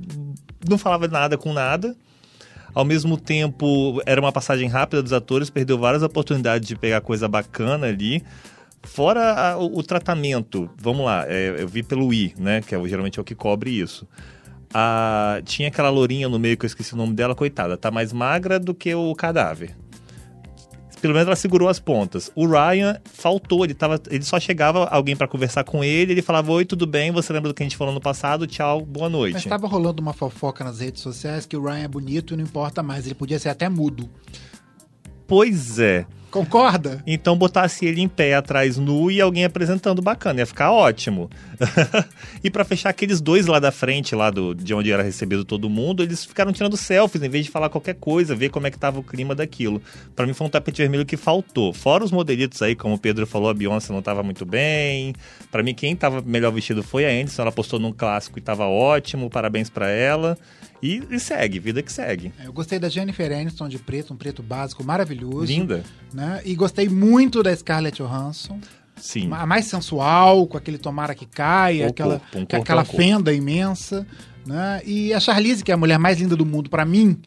não 0.68 0.78
falava 0.78 1.08
nada 1.08 1.36
com 1.36 1.52
nada. 1.52 1.96
Ao 2.72 2.84
mesmo 2.84 3.16
tempo, 3.18 4.00
era 4.06 4.20
uma 4.20 4.30
passagem 4.30 4.68
rápida 4.68 5.02
dos 5.02 5.12
atores, 5.12 5.50
perdeu 5.50 5.76
várias 5.76 6.04
oportunidades 6.04 6.68
de 6.68 6.76
pegar 6.76 7.00
coisa 7.00 7.26
bacana 7.26 7.88
ali. 7.88 8.22
Fora 8.84 9.32
a- 9.54 9.58
o, 9.58 9.78
o 9.78 9.82
tratamento, 9.82 10.70
vamos 10.80 11.04
lá, 11.04 11.24
é, 11.26 11.56
eu 11.58 11.66
vi 11.66 11.82
pelo 11.82 12.14
I, 12.14 12.32
né? 12.38 12.60
Que 12.62 12.76
é, 12.76 12.84
geralmente 12.88 13.18
é 13.18 13.22
o 13.22 13.24
que 13.24 13.34
cobre 13.34 13.70
isso. 13.70 14.06
A- 14.72 15.40
tinha 15.44 15.66
aquela 15.66 15.90
lourinha 15.90 16.28
no 16.28 16.38
meio 16.38 16.56
que 16.56 16.64
eu 16.64 16.68
esqueci 16.68 16.94
o 16.94 16.96
nome 16.96 17.12
dela, 17.14 17.34
coitada, 17.34 17.76
tá 17.76 17.90
mais 17.90 18.12
magra 18.12 18.60
do 18.60 18.72
que 18.72 18.94
o 18.94 19.12
cadáver. 19.16 19.74
Pelo 21.00 21.12
menos 21.12 21.26
ela 21.26 21.36
segurou 21.36 21.68
as 21.68 21.78
pontas. 21.78 22.30
O 22.34 22.46
Ryan 22.46 22.98
faltou, 23.04 23.64
ele, 23.64 23.74
tava, 23.74 24.00
ele 24.10 24.24
só 24.24 24.40
chegava 24.40 24.86
alguém 24.86 25.14
pra 25.14 25.28
conversar 25.28 25.64
com 25.64 25.84
ele, 25.84 26.12
ele 26.12 26.22
falava: 26.22 26.50
Oi, 26.52 26.64
tudo 26.64 26.86
bem? 26.86 27.10
Você 27.12 27.32
lembra 27.32 27.48
do 27.48 27.54
que 27.54 27.62
a 27.62 27.66
gente 27.66 27.76
falou 27.76 27.92
no 27.92 28.00
passado? 28.00 28.46
Tchau, 28.46 28.80
boa 28.80 29.08
noite. 29.08 29.34
Mas 29.34 29.44
tava 29.44 29.66
rolando 29.66 30.00
uma 30.00 30.12
fofoca 30.12 30.64
nas 30.64 30.80
redes 30.80 31.02
sociais 31.02 31.46
que 31.46 31.56
o 31.56 31.62
Ryan 31.62 31.84
é 31.84 31.88
bonito 31.88 32.34
e 32.34 32.36
não 32.36 32.44
importa 32.44 32.82
mais. 32.82 33.06
Ele 33.06 33.14
podia 33.14 33.38
ser 33.38 33.50
até 33.50 33.68
mudo. 33.68 34.08
Pois 35.26 35.78
é. 35.78 36.06
Concorda? 36.36 37.02
Então 37.06 37.34
botasse 37.34 37.86
ele 37.86 38.02
em 38.02 38.08
pé 38.08 38.34
atrás 38.34 38.76
nu 38.76 39.10
e 39.10 39.22
alguém 39.22 39.44
apresentando 39.44 40.02
bacana, 40.02 40.40
ia 40.40 40.46
ficar 40.46 40.70
ótimo. 40.70 41.30
e 42.44 42.50
pra 42.50 42.62
fechar 42.62 42.90
aqueles 42.90 43.22
dois 43.22 43.46
lá 43.46 43.58
da 43.58 43.72
frente, 43.72 44.14
lá 44.14 44.30
do, 44.30 44.54
de 44.54 44.74
onde 44.74 44.92
era 44.92 45.02
recebido 45.02 45.46
todo 45.46 45.70
mundo, 45.70 46.02
eles 46.02 46.26
ficaram 46.26 46.52
tirando 46.52 46.76
selfies 46.76 47.22
em 47.22 47.28
vez 47.30 47.46
de 47.46 47.50
falar 47.50 47.70
qualquer 47.70 47.94
coisa, 47.94 48.34
ver 48.34 48.50
como 48.50 48.66
é 48.66 48.70
que 48.70 48.78
tava 48.78 49.00
o 49.00 49.02
clima 49.02 49.34
daquilo. 49.34 49.80
Pra 50.14 50.26
mim 50.26 50.34
foi 50.34 50.46
um 50.46 50.50
tapete 50.50 50.82
vermelho 50.82 51.06
que 51.06 51.16
faltou. 51.16 51.72
Fora 51.72 52.04
os 52.04 52.12
modelitos 52.12 52.60
aí, 52.60 52.76
como 52.76 52.96
o 52.96 52.98
Pedro 52.98 53.26
falou, 53.26 53.48
a 53.48 53.54
Beyoncé 53.54 53.90
não 53.92 54.02
tava 54.02 54.22
muito 54.22 54.44
bem. 54.44 55.14
Pra 55.50 55.62
mim 55.62 55.74
quem 55.74 55.96
tava 55.96 56.20
melhor 56.20 56.52
vestido 56.52 56.82
foi 56.82 57.06
a 57.06 57.08
Anderson, 57.08 57.42
ela 57.42 57.52
postou 57.52 57.78
num 57.78 57.92
clássico 57.92 58.38
e 58.38 58.42
tava 58.42 58.66
ótimo, 58.66 59.30
parabéns 59.30 59.70
pra 59.70 59.88
ela. 59.88 60.36
E, 60.86 61.02
e 61.10 61.18
segue, 61.18 61.58
vida 61.58 61.82
que 61.82 61.92
segue. 61.92 62.32
Eu 62.44 62.52
gostei 62.52 62.78
da 62.78 62.88
Jennifer 62.88 63.32
Aniston 63.32 63.68
de 63.68 63.76
preto, 63.76 64.14
um 64.14 64.16
preto 64.16 64.40
básico 64.40 64.84
maravilhoso. 64.84 65.46
Linda. 65.46 65.82
Né? 66.14 66.40
E 66.44 66.54
gostei 66.54 66.88
muito 66.88 67.42
da 67.42 67.54
Scarlett 67.54 68.00
Johansson. 68.00 68.60
Sim. 68.94 69.28
A 69.32 69.44
mais 69.44 69.64
sensual, 69.64 70.46
com 70.46 70.56
aquele 70.56 70.78
tomara 70.78 71.12
que 71.12 71.26
caia, 71.26 71.86
O 71.86 71.88
aquela, 71.90 72.20
corpo, 72.20 72.38
um 72.38 72.40
com 72.42 72.46
corpo 72.46 72.62
aquela 72.62 72.82
é 72.82 72.84
um 72.84 72.86
fenda 72.86 73.32
imensa. 73.32 74.06
Né? 74.46 74.80
E 74.84 75.12
a 75.12 75.18
Charlize, 75.18 75.64
que 75.64 75.72
é 75.72 75.74
a 75.74 75.76
mulher 75.76 75.98
mais 75.98 76.20
linda 76.20 76.36
do 76.36 76.46
mundo 76.46 76.70
pra 76.70 76.84
mim, 76.84 77.20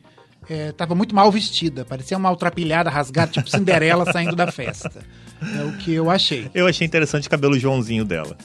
é, 0.50 0.72
tava 0.72 0.96
muito 0.96 1.14
mal 1.14 1.30
vestida. 1.30 1.84
Parecia 1.84 2.16
uma 2.16 2.30
maltrapilhada 2.30 2.90
rasgada, 2.90 3.32
tipo 3.34 3.50
Cinderela 3.50 4.06
saindo 4.12 4.38
da 4.38 4.50
festa. 4.50 5.04
É 5.42 5.64
o 5.66 5.74
que 5.78 5.94
eu 5.94 6.10
achei. 6.10 6.50
Eu 6.54 6.66
achei 6.66 6.88
interessante 6.88 7.28
o 7.28 7.30
cabelo 7.30 7.60
Joãozinho 7.60 8.06
dela. 8.06 8.38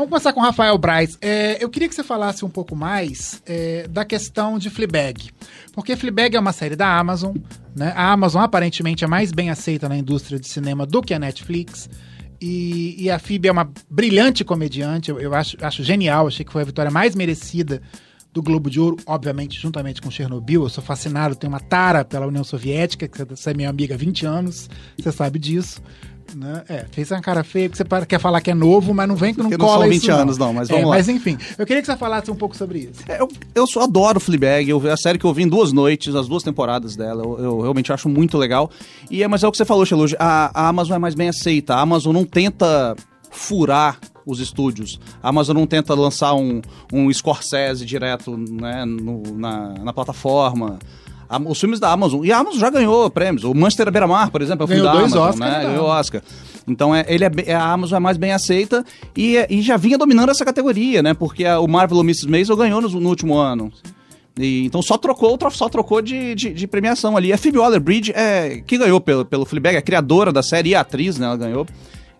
Vamos 0.00 0.12
começar 0.12 0.32
com 0.32 0.40
o 0.40 0.42
Rafael 0.42 0.78
Braz. 0.78 1.18
É, 1.20 1.62
eu 1.62 1.68
queria 1.68 1.86
que 1.86 1.94
você 1.94 2.02
falasse 2.02 2.42
um 2.42 2.48
pouco 2.48 2.74
mais 2.74 3.42
é, 3.44 3.86
da 3.86 4.02
questão 4.02 4.58
de 4.58 4.70
Fleabag. 4.70 5.28
Porque 5.74 5.94
Fleabag 5.94 6.34
é 6.34 6.40
uma 6.40 6.54
série 6.54 6.74
da 6.74 6.98
Amazon. 6.98 7.36
Né? 7.76 7.92
A 7.94 8.10
Amazon 8.10 8.40
aparentemente 8.40 9.04
é 9.04 9.06
mais 9.06 9.30
bem 9.30 9.50
aceita 9.50 9.90
na 9.90 9.98
indústria 9.98 10.40
de 10.40 10.48
cinema 10.48 10.86
do 10.86 11.02
que 11.02 11.12
a 11.12 11.18
Netflix. 11.18 11.90
E, 12.40 12.96
e 12.98 13.10
a 13.10 13.18
Phoebe 13.18 13.48
é 13.48 13.52
uma 13.52 13.70
brilhante 13.90 14.42
comediante. 14.42 15.10
Eu, 15.10 15.20
eu 15.20 15.34
acho, 15.34 15.58
acho 15.60 15.84
genial. 15.84 16.28
Achei 16.28 16.46
que 16.46 16.52
foi 16.52 16.62
a 16.62 16.64
vitória 16.64 16.90
mais 16.90 17.14
merecida 17.14 17.82
do 18.32 18.42
Globo 18.42 18.70
de 18.70 18.80
Ouro, 18.80 18.96
obviamente, 19.04 19.60
juntamente 19.60 20.00
com 20.00 20.10
Chernobyl. 20.10 20.62
Eu 20.62 20.70
sou 20.70 20.82
fascinado, 20.82 21.36
tenho 21.36 21.52
uma 21.52 21.60
tara 21.60 22.06
pela 22.06 22.26
União 22.26 22.44
Soviética, 22.44 23.06
que 23.06 23.22
você 23.24 23.50
é 23.50 23.54
minha 23.54 23.68
amiga 23.68 23.96
há 23.96 23.98
20 23.98 24.24
anos, 24.24 24.70
você 24.96 25.12
sabe 25.12 25.38
disso. 25.38 25.82
Né? 26.34 26.62
É, 26.68 26.84
fez 26.90 27.10
uma 27.10 27.20
cara 27.20 27.42
feia, 27.44 27.68
que 27.68 27.76
você 27.76 27.84
quer 28.06 28.18
falar 28.20 28.40
que 28.40 28.50
é 28.50 28.54
novo, 28.54 28.92
mas 28.94 29.08
não 29.08 29.16
vem 29.16 29.32
que 29.32 29.38
não 29.40 29.46
Porque 29.48 29.58
não 29.60 29.66
cola 29.66 29.84
são 29.84 29.92
isso 29.92 30.06
20 30.06 30.10
anos, 30.10 30.38
não, 30.38 30.52
mas 30.52 30.68
vamos 30.68 30.82
É, 30.82 30.86
lá. 30.86 30.94
Mas 30.96 31.08
enfim, 31.08 31.36
eu 31.58 31.66
queria 31.66 31.82
que 31.82 31.86
você 31.86 31.96
falasse 31.96 32.30
um 32.30 32.36
pouco 32.36 32.56
sobre 32.56 32.78
isso. 32.80 33.00
É, 33.08 33.20
Eu, 33.20 33.28
eu 33.54 33.66
só 33.66 33.82
adoro 33.82 34.20
Fleabag, 34.20 34.68
eu, 34.68 34.90
a 34.92 34.96
série 34.96 35.18
que 35.18 35.24
eu 35.24 35.32
vi 35.34 35.42
em 35.42 35.48
duas 35.48 35.72
noites, 35.72 36.14
as 36.14 36.28
duas 36.28 36.42
temporadas 36.42 36.96
dela, 36.96 37.22
eu, 37.22 37.38
eu 37.38 37.60
realmente 37.60 37.92
acho 37.92 38.08
muito 38.08 38.36
legal. 38.38 38.70
E 39.10 39.22
é, 39.22 39.28
mas 39.28 39.42
é 39.42 39.48
o 39.48 39.50
que 39.50 39.56
você 39.56 39.64
falou, 39.64 39.84
Xeluge, 39.86 40.16
a, 40.18 40.50
a 40.54 40.68
Amazon 40.68 40.96
é 40.96 40.98
mais 40.98 41.14
bem 41.14 41.28
aceita, 41.28 41.74
a 41.74 41.80
Amazon 41.80 42.12
não 42.14 42.24
tenta 42.24 42.94
furar 43.30 43.98
os 44.26 44.38
estúdios, 44.40 45.00
a 45.22 45.28
Amazon 45.30 45.56
não 45.56 45.66
tenta 45.66 45.94
lançar 45.94 46.34
um, 46.34 46.60
um 46.92 47.12
Scorsese 47.12 47.84
direto 47.86 48.36
né, 48.36 48.84
no- 48.84 49.22
na, 49.36 49.74
na 49.82 49.92
plataforma. 49.92 50.78
A- 51.30 51.38
os 51.38 51.60
filmes 51.60 51.78
da 51.78 51.90
Amazon, 51.92 52.24
e 52.24 52.32
a 52.32 52.38
Amazon 52.38 52.58
já 52.58 52.68
ganhou 52.68 53.08
prêmios, 53.08 53.44
o 53.44 53.54
Manchester 53.54 53.86
à 53.88 53.90
Beira-Mar, 53.92 54.30
por 54.30 54.42
exemplo, 54.42 54.62
é 54.62 54.64
o 54.64 54.68
filme 54.68 54.82
Ganhou 54.82 54.94
da 54.94 55.00
dois 55.00 55.12
Amazon, 55.14 55.28
Oscars 55.30 55.52
né, 55.52 55.62
da 55.62 55.68
ganhou. 55.70 55.86
Oscar. 55.86 56.22
Então 56.66 56.94
é, 56.94 57.04
ele 57.08 57.24
é, 57.24 57.30
be- 57.30 57.50
a 57.52 57.72
Amazon 57.72 57.96
é 57.96 58.00
mais 58.00 58.16
bem 58.16 58.32
aceita 58.32 58.84
e, 59.16 59.36
e 59.48 59.62
já 59.62 59.76
vinha 59.76 59.96
dominando 59.96 60.30
essa 60.30 60.44
categoria, 60.44 61.02
né? 61.02 61.14
Porque 61.14 61.44
a- 61.44 61.60
o 61.60 61.68
Marvel 61.68 62.00
Mrs. 62.00 62.28
Maisel 62.28 62.56
ganhou 62.56 62.80
no, 62.80 62.88
no 62.88 63.08
último 63.08 63.36
ano. 63.38 63.72
E, 64.38 64.64
então 64.66 64.80
só 64.82 64.96
trocou, 64.98 65.36
tro- 65.38 65.50
só 65.50 65.68
trocou 65.68 66.00
de, 66.02 66.34
de, 66.34 66.50
de 66.52 66.66
premiação 66.66 67.16
ali. 67.16 67.32
A 67.32 67.38
Phoebe 67.38 67.58
Waller-Bridge, 67.58 68.12
é, 68.14 68.62
que 68.66 68.76
ganhou 68.78 69.00
pelo, 69.00 69.24
pelo 69.24 69.44
Fleabag, 69.44 69.76
a 69.76 69.82
criadora 69.82 70.32
da 70.32 70.42
série 70.42 70.70
e 70.70 70.74
atriz, 70.74 71.16
né? 71.18 71.26
Ela 71.26 71.36
ganhou. 71.36 71.66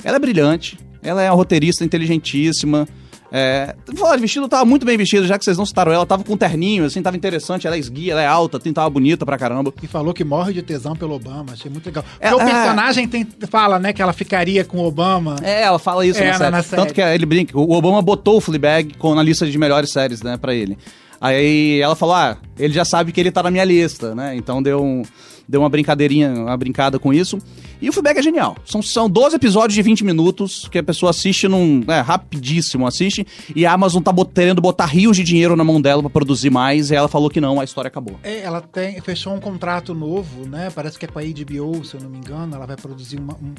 Ela 0.05 0.17
é 0.17 0.21
brilhante, 0.21 0.79
ela 1.02 1.23
é 1.23 1.31
uma 1.31 1.37
roteirista 1.37 1.85
inteligentíssima. 1.85 2.88
É, 3.33 3.75
falar 3.97 4.17
de 4.17 4.23
vestido, 4.23 4.49
tava 4.49 4.65
muito 4.65 4.85
bem 4.85 4.97
vestido, 4.97 5.27
já 5.27 5.39
que 5.39 5.45
vocês 5.45 5.57
não 5.57 5.65
citaram 5.65 5.93
ela, 5.93 6.05
tava 6.05 6.25
com 6.25 6.33
um 6.33 6.37
terninho, 6.37 6.85
assim, 6.85 7.01
tava 7.01 7.17
interessante, 7.17 7.67
ela 7.67 7.77
é 7.77 7.79
esguia, 7.79 8.13
ela 8.13 8.23
é 8.23 8.27
alta, 8.27 8.59
assim, 8.59 8.73
tava 8.73 8.91
bonita 8.91 9.25
pra 9.25 9.39
caramba. 9.39 9.73
E 9.83 9.87
falou 9.87 10.13
que 10.13 10.25
morre 10.25 10.53
de 10.53 10.63
tesão 10.63 10.97
pelo 10.97 11.15
Obama, 11.15 11.53
achei 11.53 11.71
muito 11.71 11.87
legal. 11.87 12.03
Porque 12.05 12.27
É, 12.27 12.35
o 12.35 12.41
é. 12.41 12.45
personagem 12.45 13.07
tem, 13.09 13.27
fala, 13.49 13.79
né, 13.79 13.93
que 13.93 14.03
ela 14.03 14.13
ficaria 14.13 14.65
com 14.65 14.79
o 14.79 14.85
Obama. 14.85 15.37
É, 15.43 15.63
ela 15.63 15.79
fala 15.79 16.05
isso 16.05 16.19
É, 16.21 16.25
na, 16.27 16.33
na- 16.33 16.39
série. 16.39 16.51
na 16.51 16.63
série. 16.63 16.83
Tanto 16.83 16.95
que 16.95 17.01
ele 17.01 17.27
brinca, 17.27 17.57
o 17.59 17.73
Obama 17.73 18.03
botou 18.03 18.39
o 18.39 18.41
Fleabag 18.41 18.95
com, 18.99 19.15
na 19.15 19.23
lista 19.23 19.47
de 19.49 19.57
melhores 19.59 19.93
séries, 19.93 20.23
né, 20.23 20.37
pra 20.37 20.55
ele. 20.55 20.77
Aí 21.21 21.81
ela 21.81 21.95
falou, 21.95 22.15
ah, 22.15 22.37
ele 22.59 22.73
já 22.73 22.85
sabe 22.85 23.13
que 23.13 23.21
ele 23.21 23.31
tá 23.31 23.43
na 23.43 23.51
minha 23.51 23.65
lista, 23.65 24.15
né? 24.15 24.35
Então 24.35 24.63
deu, 24.63 24.83
um, 24.83 25.03
deu 25.47 25.61
uma 25.61 25.69
brincadeirinha, 25.69 26.31
uma 26.33 26.57
brincada 26.57 26.99
com 26.99 27.13
isso. 27.13 27.39
E 27.81 27.89
o 27.89 27.93
Fleabag 27.93 28.19
é 28.19 28.23
genial. 28.23 28.57
São, 28.65 28.83
são 28.83 29.09
12 29.09 29.37
episódios 29.37 29.75
de 29.75 29.83
20 29.83 30.05
minutos 30.05 30.69
que 30.71 30.79
a 30.79 30.83
pessoa 30.83 31.11
assiste 31.11 31.49
num. 31.49 31.83
É, 31.89 32.01
rapidíssimo 32.01 32.87
assiste. 32.87 33.27
E 33.57 33.65
a 33.65 33.73
Amazon 33.73 34.03
tá 34.03 34.13
querendo 34.35 34.61
botar 34.61 34.87
rios 34.87 35.17
de 35.17 35.25
dinheiro 35.25 35.57
na 35.57 35.65
mão 35.65 35.81
dela 35.81 36.03
pra 36.03 36.11
produzir 36.11 36.51
mais. 36.51 36.91
E 36.91 36.95
ela 36.95 37.09
falou 37.09 37.31
que 37.31 37.41
não, 37.41 37.59
a 37.61 37.65
história 37.65 37.89
acabou. 37.89 38.19
É, 38.23 38.41
ela 38.41 38.61
tem, 38.61 39.01
fechou 39.01 39.35
um 39.35 39.41
contrato 39.41 39.95
novo, 39.95 40.47
né? 40.47 40.71
Parece 40.75 40.99
que 40.99 41.05
é 41.05 41.09
com 41.09 41.19
a 41.19 41.23
HBO, 41.23 41.85
se 41.85 41.95
eu 41.95 42.01
não 42.03 42.11
me 42.11 42.19
engano. 42.19 42.55
Ela 42.55 42.67
vai 42.67 42.77
produzir 42.77 43.19
uma- 43.19 43.35
um, 43.37 43.55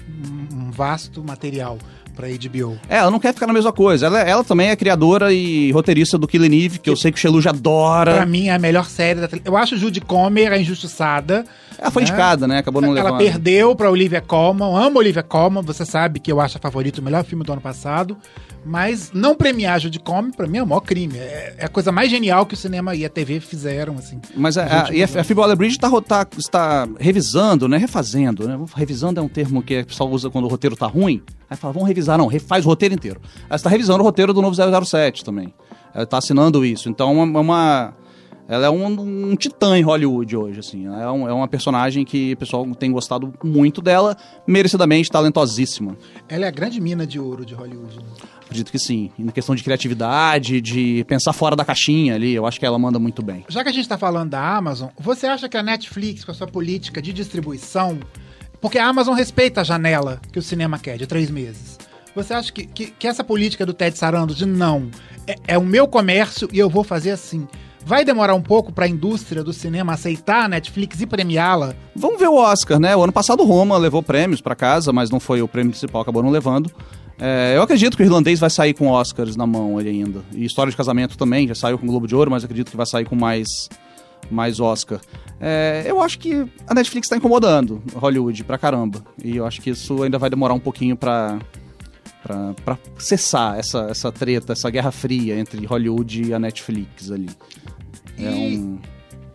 um- 0.55 0.67
um 0.67 0.71
vasto 0.71 1.23
material 1.23 1.77
pra 2.11 2.27
HBO. 2.27 2.77
É, 2.89 2.97
ela 2.97 3.11
não 3.11 3.19
quer 3.19 3.33
ficar 3.33 3.47
na 3.47 3.53
mesma 3.53 3.71
coisa. 3.71 4.05
Ela, 4.05 4.19
ela 4.21 4.43
também 4.43 4.69
é 4.69 4.75
criadora 4.75 5.33
e 5.33 5.71
roteirista 5.71 6.17
do 6.17 6.27
Killing 6.27 6.65
Eve, 6.65 6.79
que 6.79 6.89
eu 6.89 6.95
sei 6.95 7.11
que 7.11 7.17
o 7.17 7.21
Sheluja 7.21 7.49
adora. 7.49 8.15
Pra 8.15 8.25
mim, 8.25 8.47
é 8.47 8.53
a 8.53 8.59
melhor 8.59 8.85
série 8.85 9.19
da. 9.19 9.29
Eu 9.43 9.57
acho 9.57 9.77
Judy 9.77 10.01
Comer 10.01 10.51
a 10.51 10.57
injustiçada. 10.57 11.45
Ela 11.77 11.89
foi 11.89 12.03
né? 12.03 12.09
indicada, 12.09 12.47
né? 12.47 12.59
Acabou 12.59 12.81
não 12.81 12.95
Ela 12.95 13.05
levando. 13.05 13.17
perdeu 13.17 13.75
pra 13.75 13.89
Olivia 13.89 14.21
Colman. 14.21 14.75
Amo 14.75 14.99
Olivia 14.99 15.23
Colman. 15.23 15.63
Você 15.63 15.83
sabe 15.85 16.19
que 16.19 16.31
eu 16.31 16.39
acho 16.39 16.57
a 16.57 16.61
favorita 16.61 17.01
o 17.01 17.03
melhor 17.03 17.23
filme 17.23 17.43
do 17.43 17.51
ano 17.51 17.61
passado. 17.61 18.15
Mas 18.63 19.11
não 19.13 19.35
premiar 19.35 19.79
Comer, 20.03 20.31
pra 20.35 20.47
mim, 20.47 20.59
é 20.59 20.63
o 20.63 20.67
maior 20.67 20.81
crime. 20.81 21.17
É, 21.17 21.55
é 21.57 21.65
a 21.65 21.69
coisa 21.69 21.91
mais 21.91 22.09
genial 22.11 22.45
que 22.45 22.53
o 22.53 22.57
cinema 22.57 22.93
e 22.95 23.03
a 23.03 23.09
TV 23.09 23.39
fizeram, 23.39 23.95
assim. 23.95 24.19
Mas 24.35 24.57
a, 24.57 24.85
a, 24.87 24.93
e 24.93 25.03
a, 25.03 25.07
a 25.07 25.33
Waller-Bridge 25.39 25.79
tá, 25.79 25.89
tá- 26.01 26.27
está 26.37 26.87
revisando, 26.99 27.67
né? 27.67 27.77
Refazendo, 27.77 28.47
né? 28.47 28.59
Revisando 28.75 29.19
é 29.19 29.23
um 29.23 29.27
termo 29.27 29.63
que 29.63 29.79
o 29.79 29.85
pessoal 29.85 30.09
usa 30.11 30.29
quando 30.29 30.45
o 30.45 30.47
roteiro 30.47 30.75
tá 30.75 30.85
ruim. 30.85 31.21
Aí 31.49 31.57
fala, 31.57 31.73
vamos 31.73 31.87
revisar. 31.87 32.17
Não, 32.17 32.27
refaz 32.27 32.65
o 32.65 32.69
roteiro 32.69 32.93
inteiro. 32.93 33.19
Ela 33.49 33.55
está 33.55 33.69
revisando 33.69 34.01
o 34.01 34.05
roteiro 34.05 34.33
do 34.33 34.41
novo 34.41 34.55
007 34.85 35.25
também. 35.25 35.53
Ela 35.93 36.05
tá 36.05 36.17
assinando 36.19 36.63
isso. 36.63 36.87
Então, 36.89 37.09
é 37.09 37.23
uma... 37.23 37.39
uma- 37.39 37.93
ela 38.47 38.65
é 38.65 38.69
um, 38.69 38.85
um 39.31 39.35
titã 39.35 39.77
em 39.77 39.81
Hollywood 39.81 40.35
hoje, 40.35 40.59
assim. 40.59 40.85
Ela 40.85 41.03
É, 41.03 41.09
um- 41.09 41.27
é 41.29 41.31
uma 41.33 41.47
personagem 41.47 42.03
que 42.03 42.33
o 42.33 42.37
pessoal 42.37 42.65
tem 42.75 42.91
gostado 42.91 43.33
muito 43.43 43.81
dela, 43.81 44.17
merecidamente 44.45 45.09
talentosíssima. 45.09 45.95
Ela 46.27 46.45
é 46.45 46.47
a 46.49 46.51
grande 46.51 46.81
mina 46.81 47.07
de 47.07 47.17
ouro 47.17 47.45
de 47.45 47.53
Hollywood. 47.53 47.97
né? 47.97 48.03
Acredito 48.51 48.69
que 48.69 48.79
sim. 48.79 49.09
E 49.17 49.23
na 49.23 49.31
questão 49.31 49.55
de 49.55 49.63
criatividade, 49.63 50.59
de 50.59 51.05
pensar 51.07 51.31
fora 51.31 51.55
da 51.55 51.63
caixinha 51.63 52.15
ali, 52.15 52.33
eu 52.33 52.45
acho 52.45 52.59
que 52.59 52.65
ela 52.65 52.77
manda 52.77 52.99
muito 52.99 53.21
bem. 53.21 53.45
Já 53.47 53.63
que 53.63 53.69
a 53.69 53.71
gente 53.71 53.87
tá 53.87 53.97
falando 53.97 54.31
da 54.31 54.57
Amazon, 54.57 54.89
você 54.99 55.25
acha 55.25 55.47
que 55.47 55.55
a 55.55 55.63
Netflix, 55.63 56.25
com 56.25 56.31
a 56.31 56.33
sua 56.33 56.47
política 56.47 57.01
de 57.01 57.13
distribuição, 57.13 57.97
porque 58.59 58.77
a 58.77 58.85
Amazon 58.85 59.15
respeita 59.15 59.61
a 59.61 59.63
janela 59.63 60.19
que 60.33 60.37
o 60.37 60.41
cinema 60.41 60.77
quer, 60.77 60.97
de 60.97 61.07
três 61.07 61.31
meses. 61.31 61.79
Você 62.13 62.33
acha 62.33 62.51
que, 62.51 62.65
que, 62.65 62.87
que 62.87 63.07
essa 63.07 63.23
política 63.23 63.65
do 63.65 63.73
Ted 63.73 63.97
Sarandos 63.97 64.35
de 64.35 64.45
não, 64.45 64.91
é, 65.25 65.35
é 65.47 65.57
o 65.57 65.63
meu 65.63 65.87
comércio 65.87 66.49
e 66.51 66.59
eu 66.59 66.69
vou 66.69 66.83
fazer 66.83 67.11
assim, 67.11 67.47
vai 67.85 68.03
demorar 68.03 68.35
um 68.35 68.41
pouco 68.41 68.73
pra 68.73 68.85
indústria 68.85 69.45
do 69.45 69.53
cinema 69.53 69.93
aceitar 69.93 70.43
a 70.43 70.49
Netflix 70.49 70.99
e 70.99 71.07
premiá-la? 71.07 71.73
Vamos 71.95 72.19
ver 72.19 72.27
o 72.27 72.35
Oscar, 72.35 72.81
né? 72.81 72.93
O 72.97 73.01
ano 73.01 73.13
passado 73.13 73.45
Roma 73.45 73.77
levou 73.77 74.03
prêmios 74.03 74.41
pra 74.41 74.55
casa, 74.55 74.91
mas 74.91 75.09
não 75.09 75.21
foi 75.21 75.41
o 75.41 75.47
prêmio 75.47 75.71
principal, 75.71 76.01
acabou 76.01 76.21
não 76.21 76.29
levando. 76.29 76.69
É, 77.19 77.53
eu 77.55 77.61
acredito 77.61 77.95
que 77.95 78.03
o 78.03 78.05
irlandês 78.05 78.39
vai 78.39 78.49
sair 78.49 78.73
com 78.73 78.87
Oscars 78.87 79.35
na 79.35 79.45
mão 79.45 79.79
ele 79.79 79.89
ainda. 79.89 80.21
E 80.33 80.43
História 80.45 80.71
de 80.71 80.77
Casamento 80.77 81.17
também, 81.17 81.47
já 81.47 81.55
saiu 81.55 81.77
com 81.77 81.85
o 81.85 81.89
Globo 81.89 82.07
de 82.07 82.15
Ouro, 82.15 82.31
mas 82.31 82.43
acredito 82.43 82.71
que 82.71 82.77
vai 82.77 82.85
sair 82.85 83.05
com 83.05 83.15
mais, 83.15 83.69
mais 84.29 84.59
Oscar. 84.59 84.99
É, 85.39 85.83
eu 85.85 86.01
acho 86.01 86.17
que 86.19 86.45
a 86.67 86.73
Netflix 86.73 87.07
tá 87.07 87.17
incomodando 87.17 87.81
Hollywood 87.93 88.43
pra 88.43 88.57
caramba. 88.57 89.03
E 89.23 89.37
eu 89.37 89.45
acho 89.45 89.61
que 89.61 89.69
isso 89.69 90.01
ainda 90.03 90.17
vai 90.17 90.29
demorar 90.29 90.53
um 90.55 90.59
pouquinho 90.59 90.95
pra, 90.95 91.37
pra, 92.23 92.53
pra 92.65 92.77
cessar 92.97 93.57
essa, 93.59 93.87
essa 93.89 94.11
treta, 94.11 94.53
essa 94.53 94.69
guerra 94.69 94.91
fria 94.91 95.37
entre 95.39 95.63
Hollywood 95.65 96.23
e 96.29 96.33
a 96.33 96.39
Netflix 96.39 97.11
ali. 97.11 97.29
É 98.17 98.23
E- 98.23 98.57
um... 98.57 98.79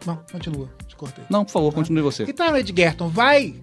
Não, 0.04 0.18
continua, 0.30 0.68
te 0.96 0.98
cortei. 0.98 1.24
Não, 1.28 1.44
por 1.44 1.52
favor, 1.52 1.72
continue 1.72 2.02
você. 2.02 2.24
E 2.24 2.32
Taron 2.32 2.56
Edgerton 2.56 3.08
vai 3.08 3.54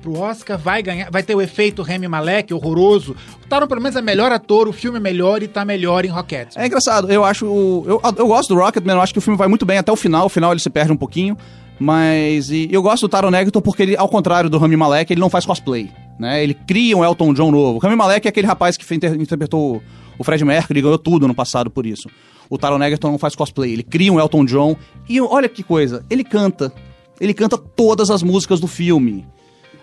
pro 0.00 0.18
Oscar, 0.18 0.58
vai 0.58 0.82
ganhar, 0.82 1.10
vai 1.10 1.22
ter 1.22 1.34
o 1.34 1.40
efeito 1.40 1.82
Remy 1.82 2.06
Malek, 2.06 2.52
horroroso. 2.52 3.16
O 3.42 3.48
Taron 3.48 3.66
pelo 3.66 3.80
menos 3.80 3.96
é 3.96 4.02
melhor 4.02 4.30
ator, 4.30 4.68
o 4.68 4.72
filme 4.72 4.98
é 4.98 5.00
melhor 5.00 5.42
e 5.42 5.48
tá 5.48 5.64
melhor 5.64 6.04
em 6.04 6.08
Rockets. 6.08 6.56
É 6.56 6.66
engraçado, 6.66 7.10
eu 7.10 7.24
acho. 7.24 7.46
Eu, 7.86 8.00
eu 8.16 8.26
gosto 8.26 8.54
do 8.54 8.60
Rocketman, 8.60 8.94
eu 8.94 9.00
acho 9.00 9.12
que 9.12 9.18
o 9.18 9.22
filme 9.22 9.38
vai 9.38 9.48
muito 9.48 9.66
bem 9.66 9.78
até 9.78 9.90
o 9.90 9.96
final. 9.96 10.26
O 10.26 10.28
final 10.28 10.52
ele 10.52 10.60
se 10.60 10.70
perde 10.70 10.92
um 10.92 10.96
pouquinho. 10.96 11.36
Mas 11.80 12.50
e 12.50 12.68
eu 12.70 12.80
gosto 12.80 13.02
do 13.02 13.08
Taron 13.08 13.34
Egerton 13.34 13.60
porque 13.60 13.82
ele, 13.82 13.96
ao 13.96 14.08
contrário 14.08 14.48
do 14.48 14.56
Rami 14.56 14.76
Malek, 14.76 15.12
ele 15.12 15.20
não 15.20 15.30
faz 15.30 15.44
cosplay. 15.44 15.90
Né? 16.16 16.42
Ele 16.44 16.54
cria 16.54 16.96
um 16.96 17.04
Elton 17.04 17.34
John 17.34 17.50
novo. 17.50 17.78
O 17.78 17.78
Rami 17.78 17.96
Malek 17.96 18.28
é 18.28 18.30
aquele 18.30 18.46
rapaz 18.46 18.76
que 18.76 18.94
interpretou 18.94 19.82
o 20.16 20.22
Fred 20.22 20.44
Mercury 20.44 20.78
e 20.78 20.82
ganhou 20.82 20.98
tudo 20.98 21.26
no 21.26 21.34
passado 21.34 21.70
por 21.70 21.84
isso. 21.84 22.08
O 22.52 22.58
Taron 22.58 22.82
Egerton 22.82 23.12
não 23.12 23.18
faz 23.18 23.34
cosplay, 23.34 23.72
ele 23.72 23.82
cria 23.82 24.12
um 24.12 24.20
Elton 24.20 24.44
John. 24.44 24.76
E 25.08 25.18
olha 25.22 25.48
que 25.48 25.62
coisa, 25.62 26.04
ele 26.10 26.22
canta. 26.22 26.70
Ele 27.18 27.32
canta 27.32 27.56
todas 27.56 28.10
as 28.10 28.22
músicas 28.22 28.60
do 28.60 28.66
filme. 28.66 29.26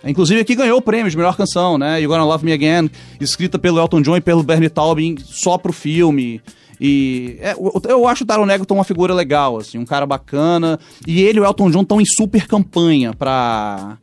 Inclusive 0.03 0.39
aqui 0.39 0.53
ganhou 0.53 0.77
o 0.77 0.81
prêmio 0.81 1.09
de 1.09 1.17
melhor 1.17 1.35
canção, 1.35 1.79
né? 1.79 1.99
You 1.99 2.07
Gonna 2.07 2.23
Love 2.23 2.45
Me 2.45 2.53
Again, 2.53 2.91
escrita 3.19 3.57
pelo 3.57 3.79
Elton 3.79 4.03
John 4.03 4.17
e 4.17 4.21
pelo 4.21 4.43
Bernie 4.43 4.69
Taupin 4.69 5.15
só 5.17 5.57
pro 5.57 5.73
filme. 5.73 6.43
E 6.79 7.37
é, 7.39 7.53
eu, 7.53 7.81
eu 7.89 8.07
acho 8.07 8.23
o 8.23 8.27
Taron 8.27 8.45
Egerton 8.45 8.75
uma 8.75 8.83
figura 8.83 9.15
legal, 9.15 9.57
assim, 9.57 9.79
um 9.79 9.85
cara 9.85 10.05
bacana. 10.05 10.79
E 11.07 11.23
ele 11.23 11.39
e 11.39 11.41
o 11.41 11.45
Elton 11.45 11.71
John 11.71 11.81
estão 11.81 11.99
em 11.99 12.05
super 12.05 12.45
campanha 12.45 13.15
pra, 13.15 13.97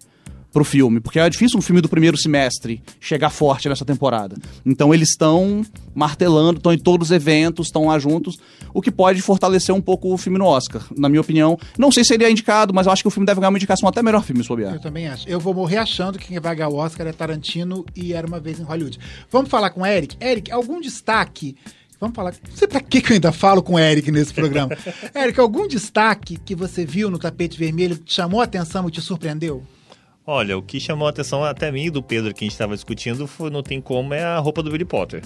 pro 0.56 0.64
filme, 0.64 1.00
porque 1.00 1.18
é 1.18 1.28
difícil 1.28 1.58
um 1.58 1.60
filme 1.60 1.82
do 1.82 1.88
primeiro 1.88 2.16
semestre 2.16 2.82
chegar 2.98 3.28
forte 3.28 3.68
nessa 3.68 3.84
temporada. 3.84 4.36
Então 4.64 4.94
eles 4.94 5.10
estão 5.10 5.62
martelando, 5.94 6.56
estão 6.56 6.72
em 6.72 6.78
todos 6.78 7.08
os 7.08 7.14
eventos, 7.14 7.66
estão 7.66 7.88
lá 7.88 7.98
juntos, 7.98 8.36
o 8.72 8.80
que 8.80 8.90
pode 8.90 9.20
fortalecer 9.20 9.74
um 9.74 9.82
pouco 9.82 10.14
o 10.14 10.16
filme 10.16 10.38
no 10.38 10.46
Oscar, 10.46 10.82
na 10.96 11.10
minha 11.10 11.20
opinião. 11.20 11.58
Não 11.76 11.92
sei 11.92 12.04
se 12.04 12.08
seria 12.08 12.30
indicado, 12.30 12.72
mas 12.72 12.86
eu 12.86 12.92
acho 12.94 13.02
que 13.02 13.08
o 13.08 13.10
filme 13.10 13.26
deve 13.26 13.38
ganhar 13.38 13.50
uma 13.50 13.58
indicação 13.58 13.86
até 13.86 14.02
melhor 14.02 14.24
filme, 14.24 14.42
bobear. 14.42 14.72
Eu 14.72 14.80
também 14.80 15.06
acho. 15.06 15.28
Eu 15.28 15.38
vou 15.38 15.52
morrer 15.52 15.76
achando 15.76 16.18
que 16.18 16.28
quem 16.28 16.40
vai 16.40 16.56
ganhar 16.56 16.70
o 16.70 16.76
Oscar 16.76 17.06
é 17.06 17.12
Tarantino 17.12 17.84
e 17.94 18.14
Era 18.14 18.26
Uma 18.26 18.40
Vez 18.40 18.58
em 18.58 18.62
Hollywood. 18.62 18.98
Vamos 19.30 19.50
falar 19.50 19.68
com 19.68 19.82
o 19.82 19.86
Eric? 19.86 20.16
Eric, 20.18 20.50
algum 20.50 20.80
destaque? 20.80 21.54
Vamos 22.00 22.16
falar. 22.16 22.32
Não 22.48 22.56
sei 22.56 22.66
pra 22.66 22.80
que 22.80 23.02
que 23.02 23.12
eu 23.12 23.14
ainda 23.14 23.30
falo 23.30 23.62
com 23.62 23.74
o 23.74 23.78
Eric 23.78 24.10
nesse 24.10 24.32
programa. 24.32 24.74
Eric, 25.14 25.38
algum 25.38 25.68
destaque 25.68 26.38
que 26.38 26.54
você 26.54 26.86
viu 26.86 27.10
no 27.10 27.18
tapete 27.18 27.58
vermelho 27.58 27.98
que 27.98 28.04
te 28.04 28.14
chamou 28.14 28.40
a 28.40 28.44
atenção 28.44 28.88
e 28.88 28.90
te 28.90 29.02
surpreendeu? 29.02 29.62
Olha, 30.26 30.58
o 30.58 30.62
que 30.62 30.80
chamou 30.80 31.06
a 31.06 31.10
atenção 31.10 31.44
até 31.44 31.70
mim 31.70 31.90
do 31.90 32.02
Pedro 32.02 32.34
que 32.34 32.44
a 32.44 32.46
gente 32.46 32.52
estava 32.52 32.74
discutindo 32.74 33.26
foi, 33.26 33.48
não 33.48 33.62
tem 33.62 33.80
como, 33.80 34.12
é 34.12 34.24
a 34.24 34.38
roupa 34.38 34.62
do 34.62 34.70
Billy 34.70 34.84
Potter. 34.84 35.22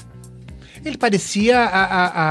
Ele 0.85 0.97
parecia 0.97 1.59
a, 1.59 1.65
a, 1.67 2.07
a, 2.07 2.27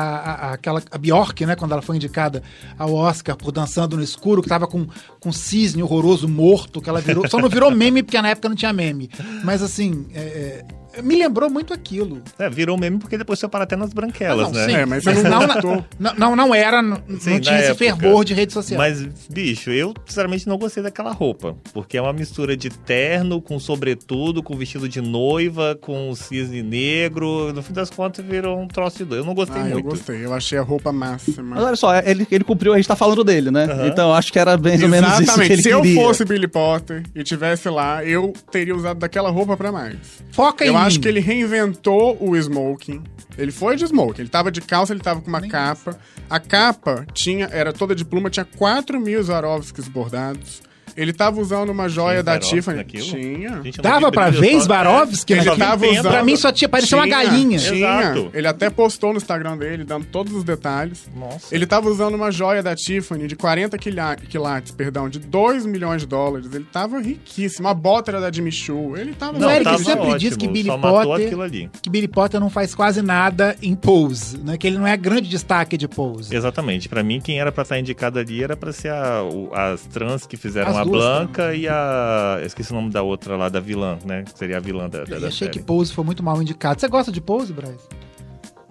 a- 0.49 0.53
aquela 0.53 0.81
a 0.91 0.97
Bjork, 0.97 1.45
né? 1.45 1.55
Quando 1.55 1.71
ela 1.71 1.81
foi 1.83 1.95
indicada 1.97 2.41
ao 2.79 2.93
Oscar 2.93 3.35
por 3.35 3.51
Dançando 3.51 3.95
no 3.95 4.01
Escuro, 4.03 4.41
que 4.41 4.49
tava 4.49 4.65
com, 4.65 4.87
com 5.19 5.29
um 5.29 5.31
cisne 5.31 5.83
horroroso 5.83 6.27
morto, 6.27 6.81
que 6.81 6.89
ela 6.89 6.99
virou. 7.01 7.27
Só 7.29 7.37
não 7.39 7.47
virou 7.49 7.69
meme 7.75 8.01
porque 8.01 8.19
na 8.19 8.29
época 8.29 8.49
não 8.49 8.55
tinha 8.55 8.73
meme. 8.73 9.09
Mas 9.43 9.61
assim, 9.61 10.07
é, 10.15 10.19
é, 10.19 10.65
me 11.03 11.15
lembrou 11.15 11.49
muito 11.49 11.73
aquilo. 11.73 12.21
É, 12.37 12.49
virou 12.49 12.77
meme 12.77 12.97
porque 12.99 13.17
depois 13.17 13.39
foi 13.39 13.47
parar 13.49 13.63
até 13.65 13.75
nas 13.75 13.93
branquelas, 13.93 14.47
Ah, 14.47 14.51
não, 14.51 14.59
né? 14.59 14.65
sim. 14.67 14.73
É, 14.75 14.85
mas 14.85 15.03
Mas 15.05 15.17
você 15.17 15.29
não 15.29 15.39
não, 15.39 15.47
gostou. 15.47 15.85
não, 16.17 16.35
não, 16.35 16.55
era, 16.55 16.81
não, 16.81 16.97
Sim, 17.19 17.29
não 17.31 17.33
na 17.35 17.39
tinha 17.39 17.59
esse 17.59 17.65
época. 17.71 17.75
fervor 17.85 18.25
de 18.25 18.33
rede 18.33 18.53
social. 18.53 18.77
Mas, 18.77 19.01
bicho, 19.29 19.69
eu 19.71 19.93
sinceramente 20.05 20.47
não 20.47 20.57
gostei 20.57 20.81
daquela 20.83 21.11
roupa. 21.11 21.55
Porque 21.73 21.97
é 21.97 22.01
uma 22.01 22.13
mistura 22.13 22.55
de 22.57 22.69
terno 22.69 23.41
com 23.41 23.59
sobretudo, 23.59 24.41
com 24.43 24.55
vestido 24.55 24.87
de 24.89 25.01
noiva, 25.01 25.77
com 25.79 26.13
cisne 26.15 26.61
negro. 26.63 27.53
No 27.53 27.61
fim 27.61 27.73
das 27.73 27.89
contas, 27.89 28.25
virou 28.25 28.59
um 28.59 28.67
troço 28.67 28.97
de 28.97 29.05
doido. 29.05 29.21
Eu 29.21 29.25
não 29.25 29.33
gostei 29.35 29.61
Ah, 29.61 29.65
eu 29.67 29.73
muito. 29.73 29.85
gostei. 29.89 30.25
Eu 30.25 30.33
achei 30.33 30.57
a 30.57 30.61
roupa 30.61 30.91
Mas 30.91 31.11
máxima. 31.27 31.61
olha 31.61 31.75
só, 31.75 31.95
ele, 31.99 32.27
ele 32.31 32.43
cumpriu, 32.43 32.73
a 32.73 32.77
gente 32.77 32.87
tá 32.87 32.95
falando 32.95 33.23
dele, 33.23 33.51
né? 33.51 33.65
Aham. 33.65 33.87
Então 33.87 34.09
eu 34.09 34.15
acho 34.15 34.31
que 34.31 34.39
era 34.39 34.57
mais 34.57 34.81
ou 34.81 34.89
menos 34.89 35.07
isso 35.09 35.17
que 35.17 35.23
Exatamente. 35.23 35.53
ele 35.53 35.61
Se 35.61 35.69
eu 35.69 35.81
queria. 35.81 36.01
fosse 36.01 36.25
Billy 36.25 36.47
Potter 36.47 37.03
e 37.15 37.23
tivesse 37.23 37.69
lá, 37.69 38.03
eu 38.03 38.33
teria 38.51 38.75
usado 38.75 38.99
daquela 38.99 39.29
roupa 39.29 39.55
pra 39.55 39.71
mais. 39.71 39.97
Foca 40.31 40.63
em 40.65 40.67
Eu 40.69 40.77
acho 40.79 40.99
que 40.99 41.07
ele 41.07 41.19
reinventou 41.19 42.17
o 42.19 42.35
smoking. 42.35 43.03
Ele 43.37 43.51
foi 43.51 43.75
de 43.75 43.85
smoking. 43.85 44.21
Ele 44.21 44.29
tava 44.29 44.51
de 44.51 44.61
calça, 44.61 44.93
ele 44.93 45.01
tava 45.01 45.21
com 45.21 45.27
uma 45.27 45.39
Nem 45.39 45.49
capa. 45.49 45.97
A 46.29 46.39
capa 46.39 47.05
tinha, 47.13 47.49
era 47.51 47.71
toda 47.71 47.95
de 47.95 48.03
pluma, 48.05 48.29
tinha 48.29 48.45
4 48.45 48.99
mil 48.99 49.23
Swarovskis 49.23 49.87
bordados. 49.87 50.61
Ele 50.95 51.13
tava 51.13 51.39
usando 51.39 51.69
uma 51.69 51.87
joia 51.89 52.15
Tinha 52.15 52.23
da 52.23 52.31
Swarovski 52.33 52.55
Tiffany. 52.55 52.77
naquilo? 52.77 53.03
Tinha. 53.05 53.49
Gente, 53.63 53.77
eu 53.79 53.83
não 53.83 53.91
Dava 53.91 54.05
vi 54.07 54.11
pra 54.13 54.27
brilho, 54.31 54.41
ver 54.41 54.53
só- 54.59 54.65
Swarovski 54.65 55.33
Ele 55.33 55.55
tava 55.55 55.87
usando- 55.87 56.09
Pra 56.09 56.23
mim 56.23 56.35
só 56.35 56.51
tinha, 56.51 56.69
parecia 56.69 56.97
uma 56.97 57.03
Tinha, 57.05 57.23
galinha. 57.23 57.59
Tinha. 57.59 57.77
Exato. 58.01 58.29
Ele 58.33 58.47
até 58.47 58.69
postou 58.69 59.11
no 59.11 59.17
Instagram 59.17 59.57
dele, 59.57 59.83
dando 59.83 60.05
todos 60.05 60.33
os 60.33 60.43
detalhes. 60.43 61.09
Nossa. 61.15 61.53
Ele 61.53 61.65
tava 61.65 61.89
usando 61.89 62.15
uma 62.15 62.31
joia 62.31 62.61
da 62.63 62.75
Tiffany 62.75 63.27
de 63.27 63.35
40 63.35 63.77
quila- 63.77 64.15
quilates, 64.15 64.71
perdão, 64.71 65.09
de 65.09 65.19
2 65.19 65.65
milhões 65.65 66.01
de 66.01 66.07
dólares. 66.07 66.49
Ele 66.53 66.65
tava 66.71 66.99
riquíssimo. 66.99 67.67
A 67.67 67.73
bota 67.73 68.11
era 68.11 68.19
da 68.21 68.31
Jimmy 68.31 68.51
Choo. 68.51 68.97
Ele 68.97 69.13
tava... 69.13 69.37
Não, 69.37 69.49
Eric 69.49 69.63
tava 69.65 69.77
sempre 69.77 69.99
ótimo, 70.01 70.17
diz 70.19 70.35
que 70.37 70.47
Billy 70.47 70.67
só 70.69 70.77
matou 70.77 71.03
Potter- 71.11 71.25
aquilo 71.27 71.41
ali. 71.41 71.69
Que 71.81 71.89
Billy 71.89 72.07
Potter 72.07 72.39
não 72.39 72.49
faz 72.49 72.73
quase 72.75 73.01
nada 73.01 73.55
em 73.61 73.75
pose, 73.75 74.37
né? 74.37 74.57
Que 74.57 74.67
ele 74.67 74.77
não 74.77 74.87
é 74.87 74.95
grande 74.97 75.29
destaque 75.29 75.77
de 75.77 75.87
pose. 75.87 76.35
Exatamente. 76.35 76.87
Pra 76.89 77.03
mim, 77.03 77.19
quem 77.21 77.39
era 77.39 77.51
pra 77.51 77.63
estar 77.63 77.79
indicado 77.79 78.19
ali 78.19 78.43
era 78.43 78.55
pra 78.55 78.71
ser 78.71 78.89
a- 78.91 79.23
o- 79.23 79.49
as 79.53 79.81
trans 79.87 80.25
que 80.25 80.37
fizeram 80.37 80.71
As 80.71 80.77
a 80.77 80.78
duas, 80.83 81.03
Blanca 81.03 81.53
e 81.55 81.67
a. 81.67 82.37
eu 82.41 82.45
Esqueci 82.47 82.71
o 82.71 82.75
nome 82.75 82.89
da 82.89 83.01
outra 83.01 83.35
lá, 83.37 83.49
da 83.49 83.59
vilã, 83.59 83.97
né? 84.05 84.23
Que 84.23 84.37
seria 84.37 84.57
a 84.57 84.59
vilã 84.59 84.89
da, 84.89 85.03
da, 85.03 85.15
Eu 85.15 85.21
da 85.21 85.27
achei 85.27 85.47
série. 85.47 85.51
que 85.59 85.59
pose 85.65 85.91
foi 85.93 86.03
muito 86.03 86.21
mal 86.23 86.41
indicado. 86.41 86.79
Você 86.79 86.87
gosta 86.87 87.11
de 87.11 87.19
pose, 87.21 87.51
Braz? 87.53 87.75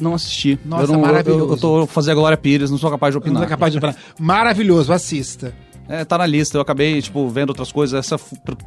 Não 0.00 0.15
assisti. 0.15 0.59
Nossa, 0.65 0.85
eu 0.85 0.88
não, 0.93 1.00
maravilhoso. 1.00 1.45
Eu, 1.45 1.50
eu 1.50 1.57
tô 1.57 1.87
fazendo 1.87 2.12
a 2.12 2.21
Glória 2.21 2.37
Pires, 2.38 2.71
não 2.71 2.79
sou 2.79 2.91
capaz 2.91 3.12
de 3.12 3.17
Não 3.19 3.21
opinar. 3.21 3.43
é 3.43 3.47
capaz 3.47 3.73
de 3.73 3.79
opinar. 3.79 3.97
Maravilhoso, 4.19 4.93
assista. 4.93 5.53
É, 5.88 6.04
tá 6.04 6.18
na 6.18 6.26
lista. 6.26 6.57
Eu 6.57 6.61
acabei, 6.62 7.00
tipo, 7.00 7.28
vendo 7.28 7.49
outras 7.50 7.73
coisas. 7.73 7.99
Essa, 7.99 8.21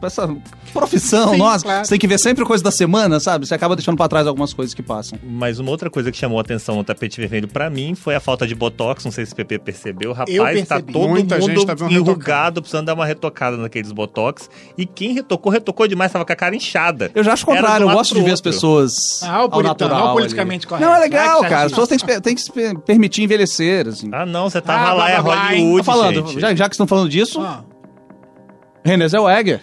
essa 0.04 0.36
profissão, 0.74 1.32
Sim, 1.32 1.38
nossa. 1.38 1.64
claro. 1.66 1.86
Você 1.86 1.90
tem 1.92 2.00
que 2.00 2.08
ver 2.08 2.18
sempre 2.18 2.44
coisa 2.46 2.64
da 2.64 2.72
semana, 2.72 3.20
sabe? 3.20 3.46
Você 3.46 3.54
acaba 3.54 3.76
deixando 3.76 3.98
pra 3.98 4.08
trás 4.08 4.26
algumas 4.28 4.54
coisas 4.54 4.74
que 4.74 4.82
passam. 4.82 5.18
Mas 5.24 5.60
uma 5.60 5.70
outra 5.72 5.90
coisa 5.90 6.12
que 6.12 6.18
chamou 6.18 6.38
a 6.38 6.42
atenção 6.42 6.76
no 6.76 6.84
tapete 6.84 7.20
vermelho 7.20 7.48
pra 7.48 7.70
mim 7.70 7.96
foi 7.96 8.16
a 8.16 8.20
falta 8.20 8.48
de 8.48 8.56
botox. 8.56 9.04
Não 9.06 9.12
sei 9.12 9.26
se 9.26 9.34
o 9.34 9.36
PP 9.36 9.60
percebeu. 9.60 10.12
Eu 10.28 10.44
Rapaz, 10.44 10.68
tá 10.68 10.82
todo 10.82 11.10
Muita 11.10 11.38
mundo 11.38 11.48
gente 11.52 11.66
tá 11.66 11.76
enrugado, 11.92 12.62
precisando 12.62 12.86
dar 12.88 12.94
uma 12.94 13.06
retocada 13.06 13.58
naqueles 13.58 13.92
botox. 13.92 14.50
E 14.78 14.86
quem 14.86 15.14
retocou, 15.14 15.52
retocou 15.52 15.88
demais, 15.88 16.12
tava 16.12 16.26
com 16.26 16.34
a 16.34 16.36
cara 16.36 16.56
inchada. 16.56 17.12
Eu 17.14 17.24
já 17.24 17.34
acho 17.34 17.44
o 17.44 17.48
contrário. 17.48 17.88
Eu 17.90 17.94
gosto 17.94 18.16
de 18.16 18.22
ver 18.22 18.32
as 18.32 18.42
pessoas. 18.42 19.22
Ah, 19.24 19.44
o 19.46 19.50
puritano, 19.50 19.92
natural. 19.92 20.14
politicamente 20.14 20.66
ali. 20.66 20.70
correto. 20.70 20.88
Não, 20.90 20.96
é 20.96 21.00
legal, 21.00 21.42
cara. 21.42 21.66
As 21.66 21.72
pessoas 21.72 21.88
têm 21.90 21.98
que, 22.00 22.06
se- 22.14 22.22
têm 22.22 22.36
que 22.36 22.42
se 22.42 22.52
per- 22.52 22.80
permitir 22.80 23.24
envelhecer, 23.24 23.88
assim. 23.88 24.10
Ah, 24.12 24.26
não, 24.26 24.50
você 24.50 24.62
tava 24.62 24.82
Ah, 24.90 24.94
lá, 24.94 24.96
blá, 24.96 25.10
é 25.10 25.14
blá, 25.22 25.24
blá, 25.24 25.54
hein? 25.56 25.62
Hollywood, 25.62 25.78
Tô 25.78 25.84
falando, 25.92 26.40
já, 26.40 26.56
já 26.56 26.70
que 26.70 26.76
estão 26.76 26.88
falando 26.88 27.10
disso, 27.12 27.40
Ah. 27.42 27.64
Renée 28.84 29.08
Zellweger. 29.08 29.62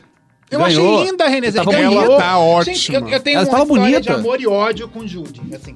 Eu 0.50 0.60
ganhou. 0.60 0.94
achei 1.00 1.10
linda 1.10 1.24
a 1.24 1.28
Renée 1.28 1.50
Zellweger. 1.50 1.80
Ganhou. 1.90 2.02
Ela 2.04 2.16
tá 2.18 2.62
Gente, 2.62 2.90
ótima. 2.92 3.08
eu, 3.10 3.14
eu 3.14 3.20
tenho 3.20 3.36
Ela 3.38 3.44
uma 3.46 3.50
tava 3.50 3.62
história 3.64 3.82
bonita. 3.82 4.00
de 4.00 4.10
amor 4.20 4.40
e 4.40 4.46
ódio 4.46 4.88
com 4.88 5.06
Judy, 5.06 5.40
assim. 5.54 5.74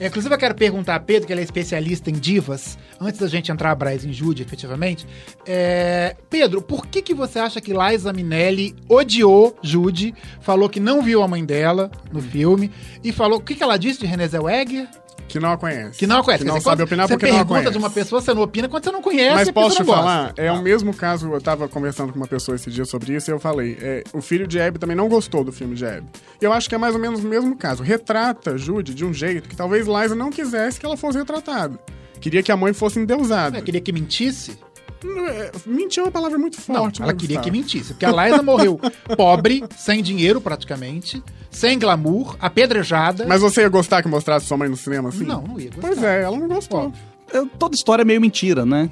É, 0.00 0.08
Inclusive, 0.08 0.34
eu 0.34 0.38
quero 0.38 0.54
perguntar 0.56 0.96
a 0.96 1.00
Pedro, 1.00 1.26
que 1.26 1.32
ele 1.32 1.40
é 1.40 1.44
especialista 1.44 2.10
em 2.10 2.14
divas, 2.14 2.76
antes 3.00 3.20
da 3.20 3.28
gente 3.28 3.52
entrar, 3.52 3.72
Braz, 3.76 4.04
em 4.04 4.12
Judy, 4.12 4.42
efetivamente. 4.42 5.06
É, 5.46 6.16
Pedro, 6.28 6.60
por 6.60 6.86
que, 6.86 7.00
que 7.00 7.14
você 7.14 7.38
acha 7.38 7.60
que 7.60 7.72
Liza 7.72 8.12
Minelli 8.12 8.74
odiou 8.88 9.56
Judy, 9.62 10.12
falou 10.40 10.68
que 10.68 10.80
não 10.80 11.00
viu 11.00 11.22
a 11.22 11.28
mãe 11.28 11.44
dela 11.44 11.90
no 12.12 12.20
filme, 12.20 12.72
e 13.04 13.12
falou... 13.12 13.38
O 13.38 13.42
que, 13.42 13.54
que 13.54 13.62
ela 13.62 13.76
disse 13.76 14.00
de 14.00 14.06
Renée 14.06 14.26
Zellweger? 14.26 14.88
Que 15.28 15.40
não 15.40 15.52
a 15.52 15.56
conhece. 15.58 15.98
Que 15.98 16.06
não 16.06 16.18
a 16.18 16.24
conhece. 16.24 16.44
Que 16.44 16.48
não 16.48 16.58
dizer, 16.58 16.68
sabe 16.70 16.82
opinar 16.82 17.08
você 17.08 17.14
porque 17.14 17.26
não 17.26 17.32
a 17.32 17.38
pergunta 17.38 17.54
conhece. 17.60 17.72
de 17.72 17.78
uma 17.78 17.90
pessoa, 17.90 18.20
você 18.20 18.34
não 18.34 18.42
opina 18.42 18.68
quando 18.68 18.84
você 18.84 18.90
não 18.92 19.02
conhece 19.02 19.34
Mas 19.34 19.48
a 19.48 19.52
posso 19.52 19.76
te 19.76 19.78
não 19.80 19.86
falar, 19.94 20.24
gosta. 20.26 20.42
é 20.42 20.52
o 20.52 20.62
mesmo 20.62 20.94
caso, 20.94 21.32
eu 21.32 21.40
tava 21.40 21.66
conversando 21.68 22.12
com 22.12 22.18
uma 22.18 22.28
pessoa 22.28 22.54
esse 22.54 22.70
dia 22.70 22.84
sobre 22.84 23.14
isso 23.14 23.30
e 23.30 23.32
eu 23.32 23.40
falei, 23.40 23.76
é, 23.80 24.04
o 24.12 24.20
filho 24.20 24.46
de 24.46 24.60
Abby 24.60 24.78
também 24.78 24.96
não 24.96 25.08
gostou 25.08 25.42
do 25.42 25.50
filme 25.50 25.74
de 25.74 25.84
Abby. 25.84 26.06
E 26.40 26.44
eu 26.44 26.52
acho 26.52 26.68
que 26.68 26.74
é 26.74 26.78
mais 26.78 26.94
ou 26.94 27.00
menos 27.00 27.24
o 27.24 27.26
mesmo 27.26 27.56
caso. 27.56 27.82
Retrata 27.82 28.56
Judy 28.56 28.94
de 28.94 29.04
um 29.04 29.12
jeito 29.12 29.48
que 29.48 29.56
talvez 29.56 29.86
Liza 29.86 30.14
não 30.14 30.30
quisesse 30.30 30.78
que 30.78 30.86
ela 30.86 30.96
fosse 30.96 31.18
retratada. 31.18 31.78
Queria 32.20 32.42
que 32.42 32.52
a 32.52 32.56
mãe 32.56 32.72
fosse 32.72 32.98
endeusada. 32.98 33.58
É, 33.58 33.60
queria 33.60 33.80
que 33.80 33.92
mentisse? 33.92 34.58
Não, 35.02 35.26
é, 35.26 35.50
Mentir 35.66 36.00
é 36.00 36.06
uma 36.06 36.10
palavra 36.10 36.38
muito 36.38 36.56
Não, 36.68 36.76
forte. 36.76 37.02
ela 37.02 37.12
né, 37.12 37.18
queria 37.18 37.38
que 37.38 37.50
mentisse. 37.50 37.92
Porque 37.92 38.06
a 38.06 38.10
Liza 38.10 38.42
morreu 38.42 38.80
pobre, 39.16 39.62
sem 39.76 40.02
dinheiro 40.02 40.40
praticamente, 40.40 41.22
sem 41.56 41.78
glamour, 41.78 42.36
apedrejada. 42.40 43.24
Mas 43.26 43.40
você 43.40 43.62
ia 43.62 43.68
gostar 43.68 44.02
que 44.02 44.08
mostrasse 44.08 44.46
sua 44.46 44.56
mãe 44.56 44.68
no 44.68 44.76
cinema 44.76 45.08
assim? 45.08 45.24
Não, 45.24 45.42
não 45.42 45.58
ia 45.58 45.70
gostar. 45.70 45.80
Pois 45.88 46.02
é, 46.02 46.22
ela 46.22 46.36
não 46.36 46.48
gostou. 46.48 46.92
Eu- 47.32 47.46
toda 47.58 47.74
história 47.74 48.02
é 48.02 48.04
meio 48.04 48.20
mentira, 48.20 48.64
né? 48.66 48.90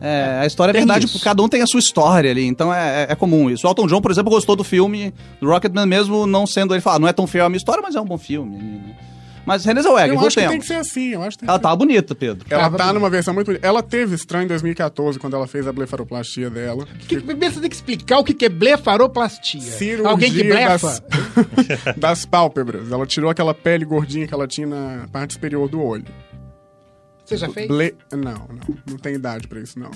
É, 0.00 0.38
a 0.42 0.46
história 0.46 0.70
é 0.70 0.74
Tem 0.74 0.82
verdade, 0.82 1.06
isso. 1.06 1.14
porque 1.14 1.24
cada 1.24 1.42
um 1.42 1.48
tem 1.48 1.60
a 1.60 1.66
sua 1.66 1.80
história 1.80 2.30
ali, 2.30 2.46
então 2.46 2.72
é, 2.72 3.02
é- 3.04 3.12
é 3.12 3.14
comum 3.16 3.50
isso. 3.50 3.66
O 3.66 3.70
Elton 3.70 3.86
John, 3.88 4.00
por 4.00 4.12
exemplo, 4.12 4.30
gostou 4.30 4.54
do 4.54 4.62
filme 4.62 5.12
do 5.40 5.48
Rocketman, 5.48 5.86
mesmo 5.86 6.24
não 6.24 6.46
sendo 6.46 6.72
ele 6.72 6.80
falar, 6.80 7.00
não 7.00 7.08
é 7.08 7.12
tão 7.12 7.26
fiel 7.26 7.46
à 7.46 7.48
minha 7.48 7.56
história, 7.56 7.82
mas 7.82 7.96
é 7.96 8.00
um 8.00 8.04
bom 8.04 8.16
filme. 8.16 8.56
né? 8.58 8.80
Mas 9.46 9.64
Renée 9.64 9.82
Zellweger, 9.82 10.14
eu 10.14 10.20
acho 10.20 10.36
que 10.36 10.48
tem 10.48 10.60
que 10.60 10.66
ser 10.66 10.74
assim, 10.74 11.08
eu 11.10 11.22
acho 11.22 11.36
que 11.36 11.40
tem 11.40 11.48
Ela 11.48 11.58
que 11.58 11.62
tava 11.62 11.76
bonita, 11.76 12.14
Pedro. 12.14 12.46
Ela 12.48 12.64
tá 12.64 12.68
bonita. 12.68 12.92
numa 12.92 13.10
versão 13.10 13.34
muito 13.34 13.46
bonita. 13.46 13.66
Ela 13.66 13.82
teve 13.82 14.14
estranho 14.14 14.44
em 14.44 14.48
2014, 14.48 15.18
quando 15.18 15.34
ela 15.34 15.46
fez 15.46 15.66
a 15.66 15.72
blefaroplastia 15.72 16.50
dela. 16.50 16.86
Que, 17.08 17.20
primeiro 17.20 17.54
você 17.54 17.60
tem 17.60 17.70
que 17.70 17.76
explicar 17.76 18.18
o 18.18 18.24
que 18.24 18.34
que 18.34 18.44
é 18.44 18.48
blefaroplastia. 18.48 19.60
Cirurgia 19.60 20.08
Alguém 20.10 20.32
que 20.32 20.44
blefa? 20.44 20.86
das, 20.86 21.02
das 21.96 22.26
pálpebras. 22.26 22.90
Ela 22.90 23.06
tirou 23.06 23.30
aquela 23.30 23.54
pele 23.54 23.84
gordinha 23.84 24.26
que 24.26 24.34
ela 24.34 24.46
tinha 24.46 24.66
na 24.66 25.08
parte 25.10 25.34
superior 25.34 25.68
do 25.68 25.82
olho. 25.82 26.04
Você 27.24 27.36
já 27.36 27.48
fez? 27.48 27.68
Ble... 27.68 27.94
Não, 28.12 28.20
não. 28.20 28.78
Não 28.86 28.96
tem 28.96 29.14
idade 29.14 29.46
pra 29.46 29.60
isso, 29.60 29.78
não. 29.78 29.90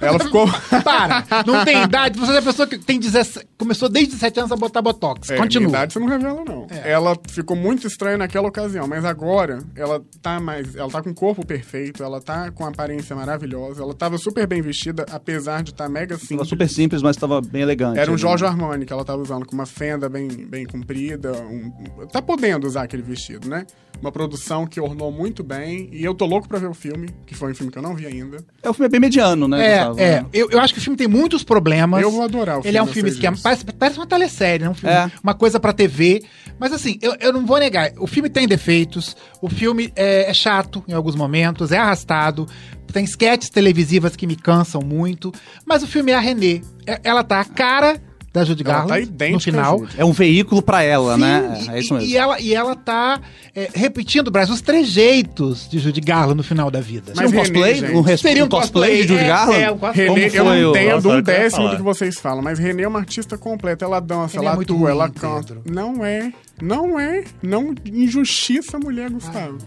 Ela 0.00 0.18
ficou... 0.24 0.46
Para! 0.84 1.24
Não 1.46 1.64
tem 1.64 1.82
idade. 1.82 2.18
Você 2.18 2.32
é 2.32 2.38
a 2.38 2.42
pessoa 2.42 2.66
que 2.68 2.78
tem 2.78 2.98
17, 2.98 3.46
começou 3.56 3.88
desde 3.88 4.12
17 4.12 4.40
anos 4.40 4.52
a 4.52 4.56
botar 4.56 4.82
botox. 4.82 5.28
É, 5.30 5.34
minha 5.34 5.42
Continua. 5.44 5.68
idade 5.70 5.92
você 5.92 5.98
não 5.98 6.06
revela, 6.06 6.44
não. 6.44 6.66
É. 6.70 6.90
Ela 6.92 7.16
ficou 7.28 7.56
muito 7.56 7.86
estranha 7.86 8.16
naquela 8.18 8.48
ocasião, 8.48 8.86
mas 8.86 9.04
agora 9.04 9.58
ela 9.76 10.02
tá 10.22 10.38
mais. 10.40 10.74
Ela 10.76 10.90
tá 10.90 11.02
com 11.02 11.10
o 11.10 11.14
corpo 11.14 11.44
perfeito, 11.44 12.02
ela 12.02 12.20
tá 12.20 12.50
com 12.50 12.64
aparência 12.66 13.14
maravilhosa, 13.16 13.82
ela 13.82 13.94
tava 13.94 14.18
super 14.18 14.46
bem 14.46 14.62
vestida, 14.62 15.04
apesar 15.10 15.62
de 15.62 15.70
estar 15.70 15.84
tá 15.84 15.90
mega 15.90 16.14
Tava 16.14 16.26
simples. 16.26 16.48
super 16.48 16.68
simples, 16.68 17.02
mas 17.02 17.16
tava 17.16 17.40
bem 17.40 17.62
elegante. 17.62 17.98
Era 17.98 18.10
um 18.10 18.14
ali. 18.14 18.20
Giorgio 18.20 18.46
Armani 18.46 18.84
que 18.86 18.92
ela 18.92 19.04
tava 19.04 19.20
usando, 19.22 19.44
com 19.46 19.54
uma 19.54 19.66
fenda 19.66 20.08
bem, 20.08 20.28
bem 20.28 20.64
comprida. 20.66 21.32
um- 21.32 21.72
tá 22.10 22.20
podendo 22.22 22.66
usar 22.66 22.82
aquele 22.84 23.02
vestido, 23.02 23.48
né? 23.48 23.66
Uma 24.00 24.12
produção 24.12 24.66
que 24.66 24.80
ornou 24.80 25.10
muito 25.10 25.42
bem. 25.42 25.88
E 25.92 26.04
eu 26.04 26.14
tô 26.14 26.24
louco 26.24 26.48
pra 26.48 26.58
ver 26.58 26.68
o 26.68 26.74
filme, 26.74 27.08
que 27.26 27.34
foi 27.34 27.50
um 27.50 27.54
filme 27.54 27.72
que 27.72 27.78
eu 27.78 27.82
não 27.82 27.94
vi 27.96 28.06
ainda. 28.06 28.38
É, 28.62 28.70
o 28.70 28.72
filme 28.74 28.86
é 28.86 28.88
bem 28.90 29.00
mediano, 29.00 29.48
né? 29.48 29.78
É, 29.78 29.87
É. 29.96 30.24
Eu, 30.32 30.50
eu 30.50 30.60
acho 30.60 30.72
que 30.74 30.80
o 30.80 30.82
filme 30.82 30.96
tem 30.96 31.06
muitos 31.06 31.42
problemas. 31.44 32.02
Eu 32.02 32.10
vou 32.10 32.22
adorar 32.22 32.58
o 32.60 32.66
Ele 32.66 32.76
é 32.76 32.82
um 32.82 32.86
filme, 32.86 33.10
filme 33.10 33.20
que 33.20 33.26
é- 33.26 33.42
parece, 33.42 33.64
parece 33.64 33.98
uma 33.98 34.06
telesérie, 34.06 34.64
né? 34.64 34.70
Um 34.70 34.74
filme, 34.74 34.94
É. 34.94 35.10
uma 35.22 35.34
coisa 35.34 35.58
pra 35.60 35.72
TV. 35.72 36.22
Mas 36.58 36.72
assim, 36.72 36.98
eu, 37.00 37.14
eu 37.20 37.32
não 37.32 37.46
vou 37.46 37.58
negar. 37.58 37.92
O 37.98 38.06
filme 38.06 38.28
tem 38.28 38.46
defeitos. 38.48 39.16
O 39.40 39.48
filme 39.48 39.92
é, 39.94 40.28
é 40.30 40.34
chato 40.34 40.82
em 40.88 40.92
alguns 40.92 41.14
momentos, 41.14 41.70
é 41.72 41.78
arrastado. 41.78 42.46
Tem 42.92 43.04
sketches 43.04 43.50
televisivas 43.50 44.16
que 44.16 44.26
me 44.26 44.34
cansam 44.34 44.80
muito. 44.82 45.32
Mas 45.66 45.82
o 45.82 45.86
filme 45.86 46.10
é 46.12 46.14
a 46.14 46.20
Renê. 46.20 46.62
É- 46.86 47.00
Ela 47.04 47.22
tá 47.22 47.40
a 47.40 47.44
cara 47.44 48.00
da 48.38 48.44
Judy 48.44 48.62
Ela 48.64 48.72
Garland 48.72 48.88
tá 48.94 49.00
idêntica 49.00 49.34
no 49.34 49.40
final. 49.40 49.86
É 49.96 50.04
um 50.04 50.12
veículo 50.12 50.62
pra 50.62 50.82
ela, 50.82 51.14
Sim, 51.14 51.20
né? 51.20 51.60
e- 51.66 51.70
É 51.70 51.78
isso 51.80 51.94
mesmo. 51.94 52.08
E 52.08 52.16
ela, 52.16 52.40
e 52.40 52.54
ela 52.54 52.74
tá 52.76 53.20
é, 53.54 53.68
repetindo, 53.74 54.30
Braz, 54.30 54.48
os 54.50 54.60
trejeitos 54.60 55.68
de 55.68 55.78
Judy 55.78 56.00
Garland 56.00 56.36
no 56.36 56.42
final 56.42 56.70
da 56.70 56.80
vida. 56.80 57.12
Mas 57.16 57.32
um 57.32 57.36
cosplay? 57.36 57.82
Um, 57.96 58.00
res- 58.00 58.20
Seria 58.20 58.44
um 58.44 58.48
cosplay 58.48 59.02
de 59.02 59.08
Judy 59.08 59.20
é, 59.24 59.26
Garland? 59.26 59.62
É, 59.62 59.70
um 59.70 59.78
cosplay. 59.78 60.06
Renê, 60.08 60.30
eu 60.32 60.44
não 60.44 60.70
entendo 60.70 61.10
um 61.10 61.20
décimo 61.22 61.62
falar. 61.62 61.70
do 61.70 61.76
que 61.76 61.82
vocês 61.82 62.18
falam, 62.18 62.42
mas 62.42 62.58
Renê 62.58 62.82
é 62.84 62.88
uma 62.88 62.98
artista 62.98 63.36
completa. 63.38 63.84
Ela 63.84 64.00
dança, 64.00 64.34
Renê 64.36 64.46
é 64.46 64.50
ela 64.52 64.62
atua, 64.62 64.90
ela 64.90 65.08
canta. 65.08 65.54
Pedro. 65.54 65.62
Não 65.70 66.04
é, 66.04 66.32
não 66.60 66.98
é, 66.98 67.24
não 67.42 67.74
injustiça 67.86 68.76
a 68.76 68.80
mulher, 68.80 69.10
Gustavo. 69.10 69.58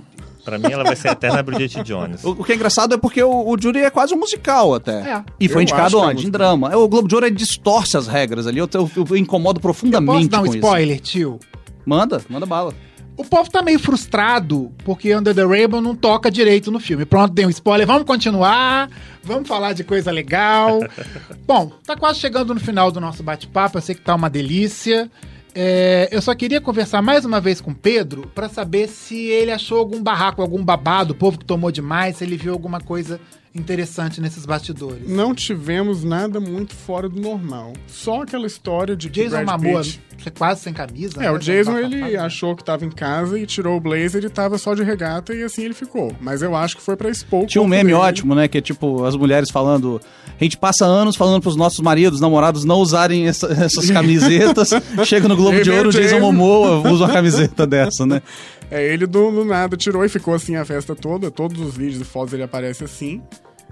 Pra 0.43 0.57
mim, 0.57 0.71
ela 0.71 0.83
vai 0.83 0.95
ser 0.95 1.09
a 1.09 1.11
eterna 1.11 1.41
Bridget 1.43 1.83
Jones. 1.83 2.23
O, 2.25 2.31
o 2.31 2.43
que 2.43 2.51
é 2.51 2.55
engraçado 2.55 2.93
é 2.95 2.97
porque 2.97 3.21
o, 3.21 3.47
o 3.49 3.55
Judy 3.59 3.79
é 3.79 3.89
quase 3.89 4.13
um 4.13 4.17
musical 4.17 4.73
até. 4.75 4.91
É. 5.01 5.23
E 5.39 5.47
foi 5.47 5.57
Eu 5.57 5.63
indicado 5.63 5.97
é 5.97 5.99
onde? 5.99 6.11
em 6.11 6.13
musical. 6.15 6.31
drama. 6.31 6.71
É, 6.71 6.75
O 6.75 6.87
Globo 6.87 7.07
de 7.07 7.15
Ouro 7.15 7.29
distorce 7.31 7.97
as 7.97 8.07
regras 8.07 8.47
ali. 8.47 8.59
Eu, 8.59 8.69
eu, 8.73 8.89
eu 9.09 9.17
incomodo 9.17 9.57
Eu 9.57 9.61
profundamente 9.61 10.29
posso 10.29 10.29
dar 10.29 10.41
um 10.41 10.53
spoiler, 10.53 10.99
tio? 10.99 11.39
isso. 11.41 11.51
Manda, 11.85 12.21
manda 12.29 12.45
bala. 12.45 12.73
O 13.17 13.25
povo 13.25 13.49
tá 13.51 13.61
meio 13.61 13.77
frustrado 13.77 14.71
porque 14.83 15.13
Under 15.15 15.35
the 15.35 15.43
Rainbow 15.45 15.81
não 15.81 15.95
toca 15.95 16.31
direito 16.31 16.71
no 16.71 16.79
filme. 16.79 17.05
Pronto, 17.05 17.33
deu 17.33 17.47
um 17.47 17.51
spoiler. 17.51 17.85
Vamos 17.85 18.03
continuar. 18.03 18.89
Vamos 19.23 19.47
falar 19.47 19.73
de 19.73 19.83
coisa 19.83 20.09
legal. 20.11 20.79
Bom, 21.45 21.71
tá 21.85 21.95
quase 21.95 22.19
chegando 22.19 22.53
no 22.53 22.59
final 22.59 22.91
do 22.91 22.99
nosso 23.01 23.21
bate-papo. 23.21 23.77
Eu 23.77 23.81
sei 23.81 23.93
que 23.95 24.01
tá 24.01 24.15
uma 24.15 24.29
delícia. 24.29 25.11
É, 25.53 26.07
eu 26.11 26.21
só 26.21 26.33
queria 26.33 26.61
conversar 26.61 27.01
mais 27.01 27.25
uma 27.25 27.41
vez 27.41 27.59
com 27.59 27.71
o 27.71 27.75
Pedro 27.75 28.27
pra 28.33 28.47
saber 28.47 28.87
se 28.87 29.27
ele 29.27 29.51
achou 29.51 29.77
algum 29.79 30.01
barraco, 30.01 30.41
algum 30.41 30.63
babado, 30.63 31.13
o 31.13 31.15
povo 31.15 31.37
que 31.37 31.45
tomou 31.45 31.71
demais, 31.71 32.17
se 32.17 32.23
ele 32.23 32.37
viu 32.37 32.53
alguma 32.53 32.79
coisa 32.79 33.19
interessante 33.53 34.21
nesses 34.21 34.45
bastidores. 34.45 35.07
Não 35.09 35.35
tivemos 35.35 36.03
nada 36.03 36.39
muito 36.39 36.73
fora 36.73 37.09
do 37.09 37.19
normal. 37.19 37.73
Só 37.87 38.21
aquela 38.21 38.47
história 38.47 38.95
de 38.95 39.09
que 39.09 39.23
Jason 39.23 39.43
Brad 39.43 39.61
Momoa, 39.61 39.81
Pitt... 39.81 40.01
você 40.17 40.31
quase 40.31 40.61
sem 40.61 40.73
camisa. 40.73 41.15
É, 41.17 41.23
né? 41.23 41.31
o 41.31 41.37
Jason, 41.37 41.77
ele 41.77 42.15
achou 42.15 42.55
que 42.55 42.63
tava 42.63 42.85
em 42.85 42.89
casa 42.89 43.37
e 43.37 43.45
tirou 43.45 43.75
o 43.75 43.79
blazer 43.81 44.23
e 44.23 44.29
tava 44.29 44.57
só 44.57 44.73
de 44.73 44.83
regata 44.83 45.33
e 45.33 45.43
assim 45.43 45.63
ele 45.63 45.73
ficou. 45.73 46.15
Mas 46.21 46.41
eu 46.41 46.55
acho 46.55 46.77
que 46.77 46.81
foi 46.81 46.95
pra 46.95 47.09
expor 47.09 47.43
o 47.43 47.45
Tinha 47.47 47.61
um 47.61 47.67
meme 47.67 47.91
dele. 47.91 47.95
ótimo, 47.95 48.33
né? 48.33 48.47
Que 48.47 48.59
é 48.59 48.61
tipo 48.61 49.03
as 49.03 49.15
mulheres 49.15 49.49
falando. 49.49 49.99
A 50.39 50.43
gente 50.43 50.57
passa 50.57 50.85
anos 50.85 51.15
falando 51.17 51.41
pros 51.41 51.55
nossos 51.57 51.81
maridos, 51.81 52.19
namorados, 52.21 52.63
não 52.63 52.77
usarem 52.77 53.27
essa- 53.27 53.47
essas 53.51 53.89
camisetas. 53.91 54.69
Chega 55.05 55.27
no 55.27 55.35
Globo 55.35 55.61
de 55.61 55.69
é 55.69 55.75
Ouro, 55.75 55.89
o 55.89 55.91
Jason 55.91 56.03
Jason. 56.15 56.19
Momoa 56.19 56.89
usa 56.89 57.03
uma 57.05 57.13
camiseta 57.13 57.67
dessa, 57.67 58.05
né? 58.05 58.21
É, 58.71 58.83
ele 58.93 59.05
do, 59.05 59.29
do 59.31 59.43
nada 59.45 59.75
tirou 59.75 60.03
e 60.05 60.09
ficou 60.09 60.33
assim 60.33 60.55
a 60.55 60.63
festa 60.65 60.95
toda. 60.95 61.29
Todos 61.29 61.59
os 61.59 61.75
vídeos 61.75 62.01
e 62.01 62.05
fotos 62.05 62.33
ele 62.33 62.43
aparece 62.43 62.83
assim. 62.83 63.21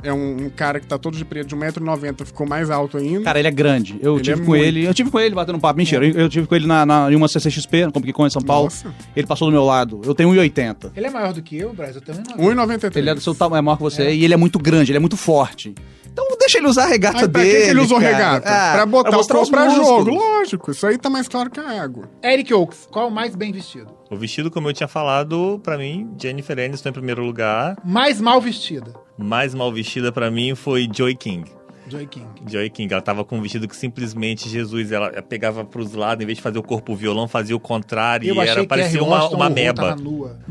É 0.02 0.14
um, 0.14 0.46
um 0.46 0.50
cara 0.50 0.80
que 0.80 0.88
tá 0.88 0.98
todo 0.98 1.18
de 1.18 1.26
preto, 1.26 1.48
de 1.48 1.56
1,90m, 1.58 2.26
ficou 2.26 2.48
mais 2.48 2.70
alto 2.70 2.98
ainda. 2.98 3.22
Cara, 3.24 3.38
ele 3.40 3.50
é 3.50 3.52
grande. 3.52 4.00
Eu 4.02 4.16
Ele 4.16 4.24
tive 4.24 4.42
é 4.42 4.46
com 4.46 4.52
muito. 4.52 4.64
ele. 4.64 4.86
Eu 4.86 4.94
tive 4.94 5.12
com 5.12 5.20
ele 5.20 5.36
batendo 5.36 5.58
um 5.58 5.60
papo. 5.60 5.78
Mentira, 5.78 6.06
eu, 6.06 6.14
eu 6.14 6.30
tive 6.30 6.48
com 6.48 6.56
ele 6.56 6.66
na, 6.66 6.86
na, 6.86 7.12
em 7.12 7.16
uma 7.16 7.28
CCXP, 7.28 7.86
no 7.88 7.92
Comic 7.92 8.14
Con 8.14 8.26
em 8.26 8.30
São 8.30 8.42
Paulo. 8.42 8.66
Nossa. 8.66 8.94
Ele 9.14 9.28
passou 9.28 9.50
do 9.50 9.52
meu 9.52 9.66
lado. 9.66 10.00
Eu 10.06 10.16
tenho 10.16 10.30
1,80. 10.30 10.92
Ele 10.96 11.08
é 11.08 11.10
maior 11.10 11.34
do 11.34 11.42
que 11.42 11.58
eu, 11.58 11.74
Braz. 11.74 11.96
Eu 11.98 12.02
também 12.02 12.24
não. 12.30 12.38
1,93. 12.38 12.96
Ele 12.96 13.10
é 13.10 13.16
do 13.16 13.20
seu 13.20 13.36
tamanho, 13.36 13.60
é 13.60 13.62
maior 13.62 13.76
que 13.76 13.84
você. 13.84 14.14
E 14.14 14.24
ele 14.24 14.34
é 14.34 14.38
muito 14.38 14.58
grande, 14.58 14.92
ele 14.92 14.98
é 14.98 15.02
muito 15.02 15.18
forte. 15.18 15.76
Então 16.12 16.26
deixa 16.40 16.58
ele 16.58 16.68
usar 16.68 16.84
a 16.84 16.88
regata 16.88 17.20
Mas 17.20 17.28
pra 17.28 17.42
dele. 17.42 17.58
que, 17.58 17.64
que 17.66 17.70
ele 17.70 17.80
usou 17.82 18.00
cara. 18.00 18.12
regata? 18.16 18.50
Ah, 18.50 18.74
pra 18.76 18.86
botar 18.86 19.10
o 19.18 19.28
corpo 19.28 19.42
os 19.42 19.50
pra 19.50 19.70
jogo. 19.70 20.12
Lógico, 20.12 20.72
isso 20.72 20.86
aí 20.88 20.98
tá 20.98 21.10
mais 21.10 21.28
claro 21.28 21.50
que 21.50 21.60
a 21.60 21.82
água. 21.82 22.10
Eric 22.24 22.54
Oaks, 22.54 22.88
qual 22.92 23.06
é 23.06 23.08
o 23.08 23.12
mais 23.12 23.36
bem 23.36 23.52
vestido? 23.52 23.92
O 24.10 24.16
vestido, 24.18 24.50
como 24.50 24.68
eu 24.70 24.74
tinha 24.74 24.88
falado, 24.88 25.60
pra 25.64 25.78
mim, 25.78 26.10
Jennifer 26.20 26.58
Aniston 26.58 26.90
em 26.90 26.94
primeiro 26.94 27.24
lugar. 27.24 27.78
Mais 27.86 28.20
mal 28.20 28.42
vestida. 28.42 28.94
Mais 29.18 29.54
mal 29.54 29.72
vestida 29.72 30.12
pra 30.12 30.32
mim 30.32 30.56
foi 30.56 30.90
Joy 30.92 31.16
King. 31.16 31.44
Joy 31.90 32.06
King. 32.06 32.26
Joy 32.48 32.70
King, 32.70 32.94
ela 32.94 33.02
tava 33.02 33.24
com 33.24 33.38
um 33.38 33.42
vestido 33.42 33.68
que 33.68 33.76
simplesmente 33.76 34.48
Jesus, 34.50 34.92
ela 34.92 35.10
pegava 35.22 35.64
pros 35.66 35.94
lados, 35.94 36.24
em 36.24 36.26
vez 36.26 36.38
de 36.38 36.42
fazer 36.42 36.60
o 36.60 36.64
corpo 36.64 36.96
violão, 36.96 37.28
fazia 37.28 37.56
o 37.56 37.60
contrário 37.60 38.28
Eu 38.28 38.36
e 38.36 38.40
achei 38.40 38.52
era, 38.52 38.62
que 38.62 38.68
parecia 38.68 39.04
uma, 39.04 39.28
uma 39.30 39.50
meba. 39.50 39.96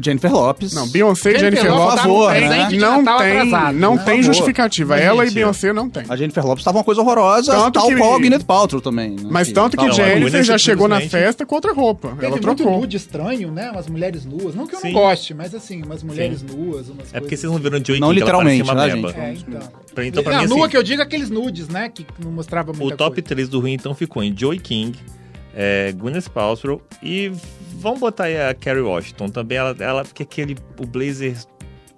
Jennifer 0.01 0.33
Lopes. 0.33 0.72
Não, 0.72 0.88
Beyoncé 0.88 1.33
e 1.33 1.38
Jennifer 1.38 1.70
favor, 1.72 2.33
né? 2.33 2.68
não 2.79 3.05
tem, 3.05 3.38
atrasado, 3.38 3.72
não 3.79 3.94
né? 3.96 4.03
tem 4.05 4.22
justificativa. 4.22 4.94
Mas, 4.94 5.05
Ela 5.05 5.24
gente, 5.24 5.33
e 5.33 5.35
Beyoncé 5.35 5.72
não 5.72 5.88
tem. 5.88 6.05
A 6.09 6.16
Jennifer 6.16 6.44
Lopes 6.46 6.64
tava 6.64 6.79
uma 6.79 6.85
coisa 6.85 7.01
horrosa, 7.01 7.53
Tanto 7.53 7.74
tal 7.74 7.88
que- 7.88 7.96
qual 7.96 8.14
a 8.14 8.18
Gwyneth 8.18 8.44
Paltrow 8.44 8.81
também. 8.81 9.11
né? 9.11 9.29
Mas 9.31 9.53
tanto 9.53 9.77
que 9.77 9.85
Não, 9.85 9.90
a 9.90 9.94
Jennifer 9.94 10.42
já 10.42 10.59
chegou 10.59 10.88
na 10.88 11.01
festa 11.01 11.44
com 11.46 11.55
outra 11.55 11.72
roupa. 11.72 12.09
Teve 12.09 12.27
Ela 12.27 12.31
muito 12.37 12.42
trocou. 12.57 12.81
nude 12.81 12.96
estranho, 12.96 13.51
né? 13.53 13.70
Umas 13.70 13.88
mulheres 13.88 14.24
nuas. 14.24 14.55
Não 14.55 14.66
que 14.66 14.74
eu 14.74 14.81
Sim. 14.81 14.92
não 14.92 15.01
goste, 15.01 15.35
mas 15.35 15.55
assim, 15.55 15.83
umas 15.83 16.03
mulheres 16.03 16.42
nuas, 16.42 16.88
umas 16.88 17.12
É 17.14 17.20
porque 17.20 17.37
vocês 17.37 17.51
não 17.51 17.59
viram 17.59 17.79
Joy 17.85 18.01
Não 18.01 18.09
King, 18.09 18.20
parecia 18.20 18.24
literalmente, 18.24 18.62
uma 18.62 18.74
né, 18.74 18.90
gente? 18.90 19.18
É, 19.18 19.33
então. 19.57 19.68
Pra- 19.98 20.06
então, 20.06 20.22
pra 20.22 20.32
não, 20.37 20.42
mim, 20.42 20.48
nua 20.48 20.61
assim, 20.61 20.70
que 20.70 20.76
eu 20.76 20.82
digo 20.82 21.02
aqueles 21.02 21.28
nudes, 21.30 21.68
né? 21.68 21.88
Que 21.88 22.06
não 22.22 22.30
mostrava 22.30 22.72
muita 22.72 22.94
O 22.94 22.96
top 22.96 23.16
coisa. 23.16 23.28
3 23.28 23.48
do 23.48 23.61
ruim, 23.61 23.72
então, 23.72 23.94
ficou 23.94 24.22
em 24.22 24.37
Joey 24.37 24.58
King, 24.61 24.96
é, 25.54 25.92
Gwyneth 25.92 26.28
Paltrow 26.32 26.80
e 27.02 27.32
vamos 27.74 27.98
botar 28.00 28.24
aí 28.24 28.40
a 28.40 28.54
Carrie 28.54 28.82
Washington 28.82 29.28
também. 29.28 29.58
Ela, 29.58 29.76
ela 29.80 30.04
porque 30.04 30.22
aquele, 30.22 30.56
o 30.78 30.87
blazer 30.87 31.37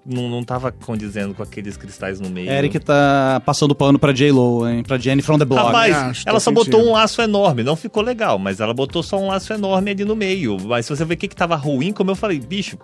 não, 0.04 0.30
não 0.30 0.42
tava 0.42 0.72
condizendo 0.72 1.34
com 1.34 1.42
aqueles 1.42 1.76
cristais 1.76 2.18
no 2.18 2.30
meio. 2.30 2.50
Eric 2.50 2.78
tá 2.80 3.40
passando 3.44 3.74
pano 3.74 3.98
pra 3.98 4.12
J-Lo, 4.12 4.66
hein? 4.66 4.82
Pra 4.82 4.96
Jenny 4.96 5.20
from 5.20 5.38
the 5.38 5.44
Block. 5.44 5.66
Rapaz, 5.66 5.94
acho, 5.94 6.24
tô 6.24 6.30
ela 6.30 6.40
só 6.40 6.50
sentindo. 6.50 6.64
botou 6.72 6.88
um 6.88 6.92
laço 6.92 7.20
enorme, 7.20 7.62
não 7.62 7.76
ficou 7.76 8.02
legal, 8.02 8.38
mas 8.38 8.60
ela 8.60 8.72
botou 8.72 9.02
só 9.02 9.18
um 9.20 9.28
laço 9.28 9.52
enorme 9.52 9.90
ali 9.90 10.04
no 10.04 10.16
meio. 10.16 10.56
Mas 10.64 10.86
se 10.86 10.96
você 10.96 11.04
ver 11.04 11.14
o 11.14 11.16
que, 11.18 11.28
que 11.28 11.36
tava 11.36 11.54
ruim, 11.54 11.92
como 11.92 12.10
eu 12.10 12.16
falei, 12.16 12.40
bicho, 12.40 12.78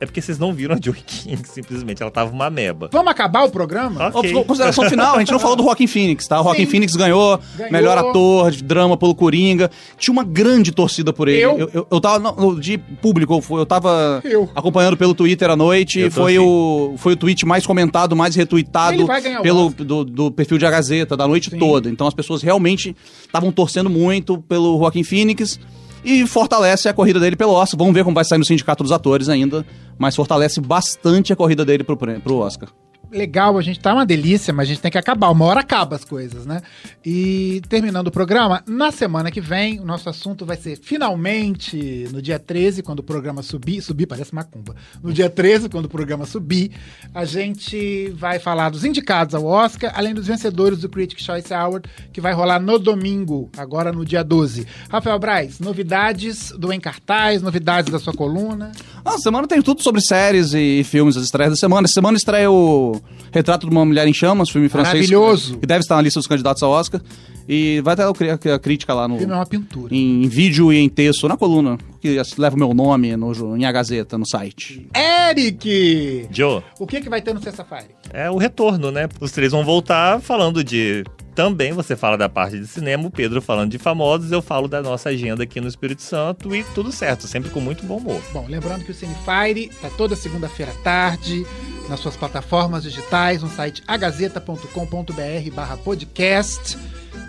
é 0.00 0.06
porque 0.06 0.20
vocês 0.20 0.38
não 0.38 0.52
viram 0.52 0.74
a 0.74 0.78
Joey 0.80 1.00
King, 1.04 1.40
simplesmente, 1.48 2.02
ela 2.02 2.10
tava 2.10 2.30
uma 2.32 2.48
meba. 2.50 2.88
Vamos 2.92 3.10
acabar 3.10 3.44
o 3.44 3.50
programa? 3.50 4.10
Ok. 4.14 4.34
Ó, 4.34 4.44
Consideração 4.44 4.88
final, 4.90 5.16
a 5.16 5.18
gente 5.18 5.32
não 5.32 5.38
falou 5.38 5.56
do 5.56 5.62
Joaquin 5.62 5.86
Phoenix, 5.86 6.26
tá? 6.26 6.40
O 6.40 6.54
Sim. 6.54 6.66
Phoenix 6.66 6.94
ganhou, 6.96 7.38
Ganhou. 7.56 7.72
melhor 7.72 7.98
ator 7.98 8.50
de 8.50 8.62
drama 8.62 8.96
pelo 8.96 9.14
Coringa. 9.14 9.70
Tinha 9.98 10.12
uma 10.12 10.24
grande 10.24 10.72
torcida 10.72 11.12
por 11.12 11.28
ele. 11.28 11.42
Eu? 11.42 11.58
Eu, 11.58 11.70
eu, 11.72 11.86
eu 11.90 12.00
tava, 12.00 12.18
não, 12.18 12.58
de 12.58 12.78
público, 12.78 13.42
eu 13.50 13.66
tava 13.66 14.20
Eu. 14.24 14.48
acompanhando 14.54 14.96
pelo 14.96 15.14
Twitter 15.14 15.50
à 15.50 15.56
noite. 15.56 16.10
Foi 16.10 16.34
torci. 16.34 16.38
o, 16.38 16.94
foi 16.96 17.12
o 17.12 17.16
tweet 17.16 17.46
mais 17.46 17.66
comentado, 17.66 18.14
mais 18.16 18.34
retweetado 18.34 19.06
pelo, 19.42 19.70
do, 19.70 20.04
do 20.04 20.30
perfil 20.30 20.58
de 20.58 20.66
A 20.66 20.70
Gazeta, 20.70 21.16
da 21.16 21.26
noite 21.26 21.50
Sim. 21.50 21.58
toda. 21.58 21.88
Então 21.88 22.06
as 22.06 22.14
pessoas 22.14 22.42
realmente 22.42 22.96
estavam 23.24 23.50
torcendo 23.52 23.88
muito 23.90 24.38
pelo 24.48 24.78
Joaquin 24.78 25.02
Phoenix. 25.02 25.58
E 26.04 26.26
fortalece 26.26 26.88
a 26.88 26.94
corrida 26.94 27.20
dele 27.20 27.36
pelo 27.36 27.52
Oscar. 27.52 27.78
Vamos 27.78 27.94
ver 27.94 28.04
como 28.04 28.14
vai 28.14 28.24
sair 28.24 28.38
no 28.38 28.44
Sindicato 28.44 28.82
dos 28.82 28.92
Atores 28.92 29.28
ainda. 29.28 29.64
Mas 29.98 30.16
fortalece 30.16 30.60
bastante 30.60 31.32
a 31.32 31.36
corrida 31.36 31.64
dele 31.64 31.84
pro, 31.84 31.96
pro 31.96 32.36
Oscar. 32.36 32.70
Legal, 33.10 33.58
a 33.58 33.62
gente 33.62 33.80
tá 33.80 33.92
uma 33.92 34.06
delícia, 34.06 34.52
mas 34.52 34.68
a 34.68 34.72
gente 34.72 34.80
tem 34.80 34.90
que 34.90 34.98
acabar. 34.98 35.30
Uma 35.30 35.44
hora 35.44 35.60
acaba 35.60 35.96
as 35.96 36.04
coisas, 36.04 36.46
né? 36.46 36.60
E 37.04 37.60
terminando 37.68 38.08
o 38.08 38.10
programa, 38.10 38.62
na 38.66 38.90
semana 38.90 39.30
que 39.30 39.40
vem, 39.40 39.80
o 39.80 39.84
nosso 39.84 40.08
assunto 40.08 40.46
vai 40.46 40.56
ser 40.56 40.76
finalmente 40.76 42.08
no 42.12 42.22
dia 42.22 42.38
13, 42.38 42.82
quando 42.82 43.00
o 43.00 43.02
programa 43.02 43.42
subir. 43.42 43.80
Subir 43.82 44.06
parece 44.06 44.34
macumba. 44.34 44.74
No 45.02 45.12
dia 45.12 45.28
13, 45.28 45.68
quando 45.68 45.86
o 45.86 45.88
programa 45.88 46.26
subir, 46.26 46.72
a 47.14 47.24
gente 47.24 48.10
vai 48.10 48.38
falar 48.38 48.70
dos 48.70 48.84
indicados 48.84 49.34
ao 49.34 49.44
Oscar, 49.44 49.92
além 49.94 50.14
dos 50.14 50.26
vencedores 50.26 50.80
do 50.80 50.88
Critics' 50.88 51.24
Choice 51.24 51.52
Award, 51.52 51.88
que 52.12 52.20
vai 52.20 52.32
rolar 52.32 52.60
no 52.60 52.78
domingo, 52.78 53.50
agora 53.56 53.92
no 53.92 54.04
dia 54.04 54.22
12. 54.22 54.66
Rafael 54.88 55.18
Braz, 55.18 55.58
novidades 55.58 56.52
do 56.52 56.72
Em 56.72 56.80
Cartaz, 56.80 57.42
novidades 57.42 57.92
da 57.92 57.98
sua 57.98 58.12
coluna. 58.12 58.72
Ah, 59.04 59.18
semana 59.18 59.46
tem 59.46 59.62
tudo 59.62 59.82
sobre 59.82 60.00
séries 60.00 60.52
e 60.54 60.82
filmes, 60.84 61.16
as 61.16 61.24
estreias 61.24 61.52
da 61.52 61.56
semana. 61.56 61.88
Semana 61.88 62.16
estreia 62.16 62.50
o 62.50 62.99
Retrato 63.32 63.66
de 63.68 63.72
uma 63.72 63.84
Mulher 63.84 64.06
em 64.08 64.14
Chamas, 64.14 64.50
filme 64.50 64.68
francês. 64.68 65.08
Maravilhoso. 65.08 65.58
Que 65.58 65.66
deve 65.66 65.80
estar 65.80 65.96
na 65.96 66.02
lista 66.02 66.18
dos 66.18 66.26
candidatos 66.26 66.62
ao 66.62 66.70
Oscar. 66.70 67.00
E 67.48 67.80
vai 67.80 67.96
ter 67.96 68.52
a 68.52 68.58
crítica 68.58 68.94
lá 68.94 69.08
no, 69.08 69.18
filme 69.18 69.32
é 69.32 69.36
uma 69.36 69.46
pintura. 69.46 69.92
em, 69.92 70.22
em 70.24 70.28
vídeo 70.28 70.72
e 70.72 70.78
em 70.78 70.88
texto, 70.88 71.26
na 71.26 71.36
coluna, 71.36 71.78
que 72.00 72.20
leva 72.38 72.54
o 72.54 72.58
meu 72.58 72.72
nome 72.72 73.16
no, 73.16 73.56
em 73.56 73.64
A 73.64 73.72
Gazeta, 73.72 74.16
no 74.16 74.24
site. 74.24 74.86
Eric! 74.94 76.28
Joe, 76.30 76.62
O 76.78 76.86
que, 76.86 77.00
que 77.00 77.08
vai 77.08 77.20
ter 77.20 77.34
no 77.34 77.42
Sexta-feira? 77.42 77.88
é 78.12 78.30
o 78.30 78.36
retorno, 78.36 78.90
né? 78.90 79.08
Os 79.20 79.32
três 79.32 79.52
vão 79.52 79.64
voltar 79.64 80.20
falando 80.20 80.62
de. 80.62 81.04
Também 81.34 81.72
você 81.72 81.96
fala 81.96 82.18
da 82.18 82.28
parte 82.28 82.58
de 82.58 82.66
cinema, 82.66 83.06
o 83.06 83.10
Pedro 83.10 83.40
falando 83.40 83.70
de 83.70 83.78
famosos, 83.78 84.30
eu 84.30 84.42
falo 84.42 84.68
da 84.68 84.82
nossa 84.82 85.08
agenda 85.08 85.44
aqui 85.44 85.60
no 85.60 85.68
Espírito 85.68 86.02
Santo 86.02 86.54
e 86.54 86.62
tudo 86.74 86.92
certo, 86.92 87.26
sempre 87.26 87.50
com 87.50 87.60
muito 87.60 87.84
bom 87.86 87.96
humor. 87.96 88.20
Bom, 88.32 88.46
lembrando 88.48 88.84
que 88.84 88.90
o 88.90 88.94
Cinefire 88.94 89.70
tá 89.80 89.88
toda 89.96 90.14
segunda-feira 90.16 90.72
à 90.72 90.74
tarde 90.82 91.46
nas 91.90 92.00
suas 92.00 92.16
plataformas 92.16 92.84
digitais, 92.84 93.42
no 93.42 93.50
site 93.50 93.82
agazeta.com.br 93.86 95.54
barra 95.54 95.76
podcast. 95.76 96.78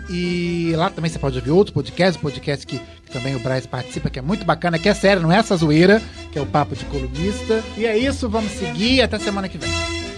E 0.08 0.72
lá 0.76 0.88
também 0.90 1.10
você 1.10 1.18
pode 1.18 1.36
ouvir 1.36 1.50
outros 1.50 1.74
podcasts, 1.74 2.20
podcast 2.20 2.66
que, 2.66 2.78
que 2.78 3.12
também 3.12 3.34
o 3.34 3.40
Braz 3.40 3.66
participa, 3.66 4.08
que 4.08 4.18
é 4.18 4.22
muito 4.22 4.44
bacana, 4.44 4.78
que 4.78 4.88
é 4.88 4.94
sério, 4.94 5.22
não 5.22 5.32
é 5.32 5.38
essa 5.38 5.56
zoeira, 5.56 6.00
que 6.30 6.38
é 6.38 6.42
o 6.42 6.46
Papo 6.46 6.74
de 6.74 6.84
Colunista. 6.86 7.62
E 7.76 7.84
é 7.84 7.96
isso, 7.96 8.28
vamos 8.28 8.52
seguir 8.52 9.02
até 9.02 9.18
semana 9.18 9.48
que 9.48 9.58
vem. 9.58 9.70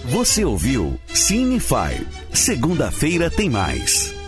Você 0.05 0.45
ouviu 0.45 0.99
Cinefy. 1.07 2.05
Segunda-feira 2.31 3.29
tem 3.29 3.49
mais. 3.49 4.24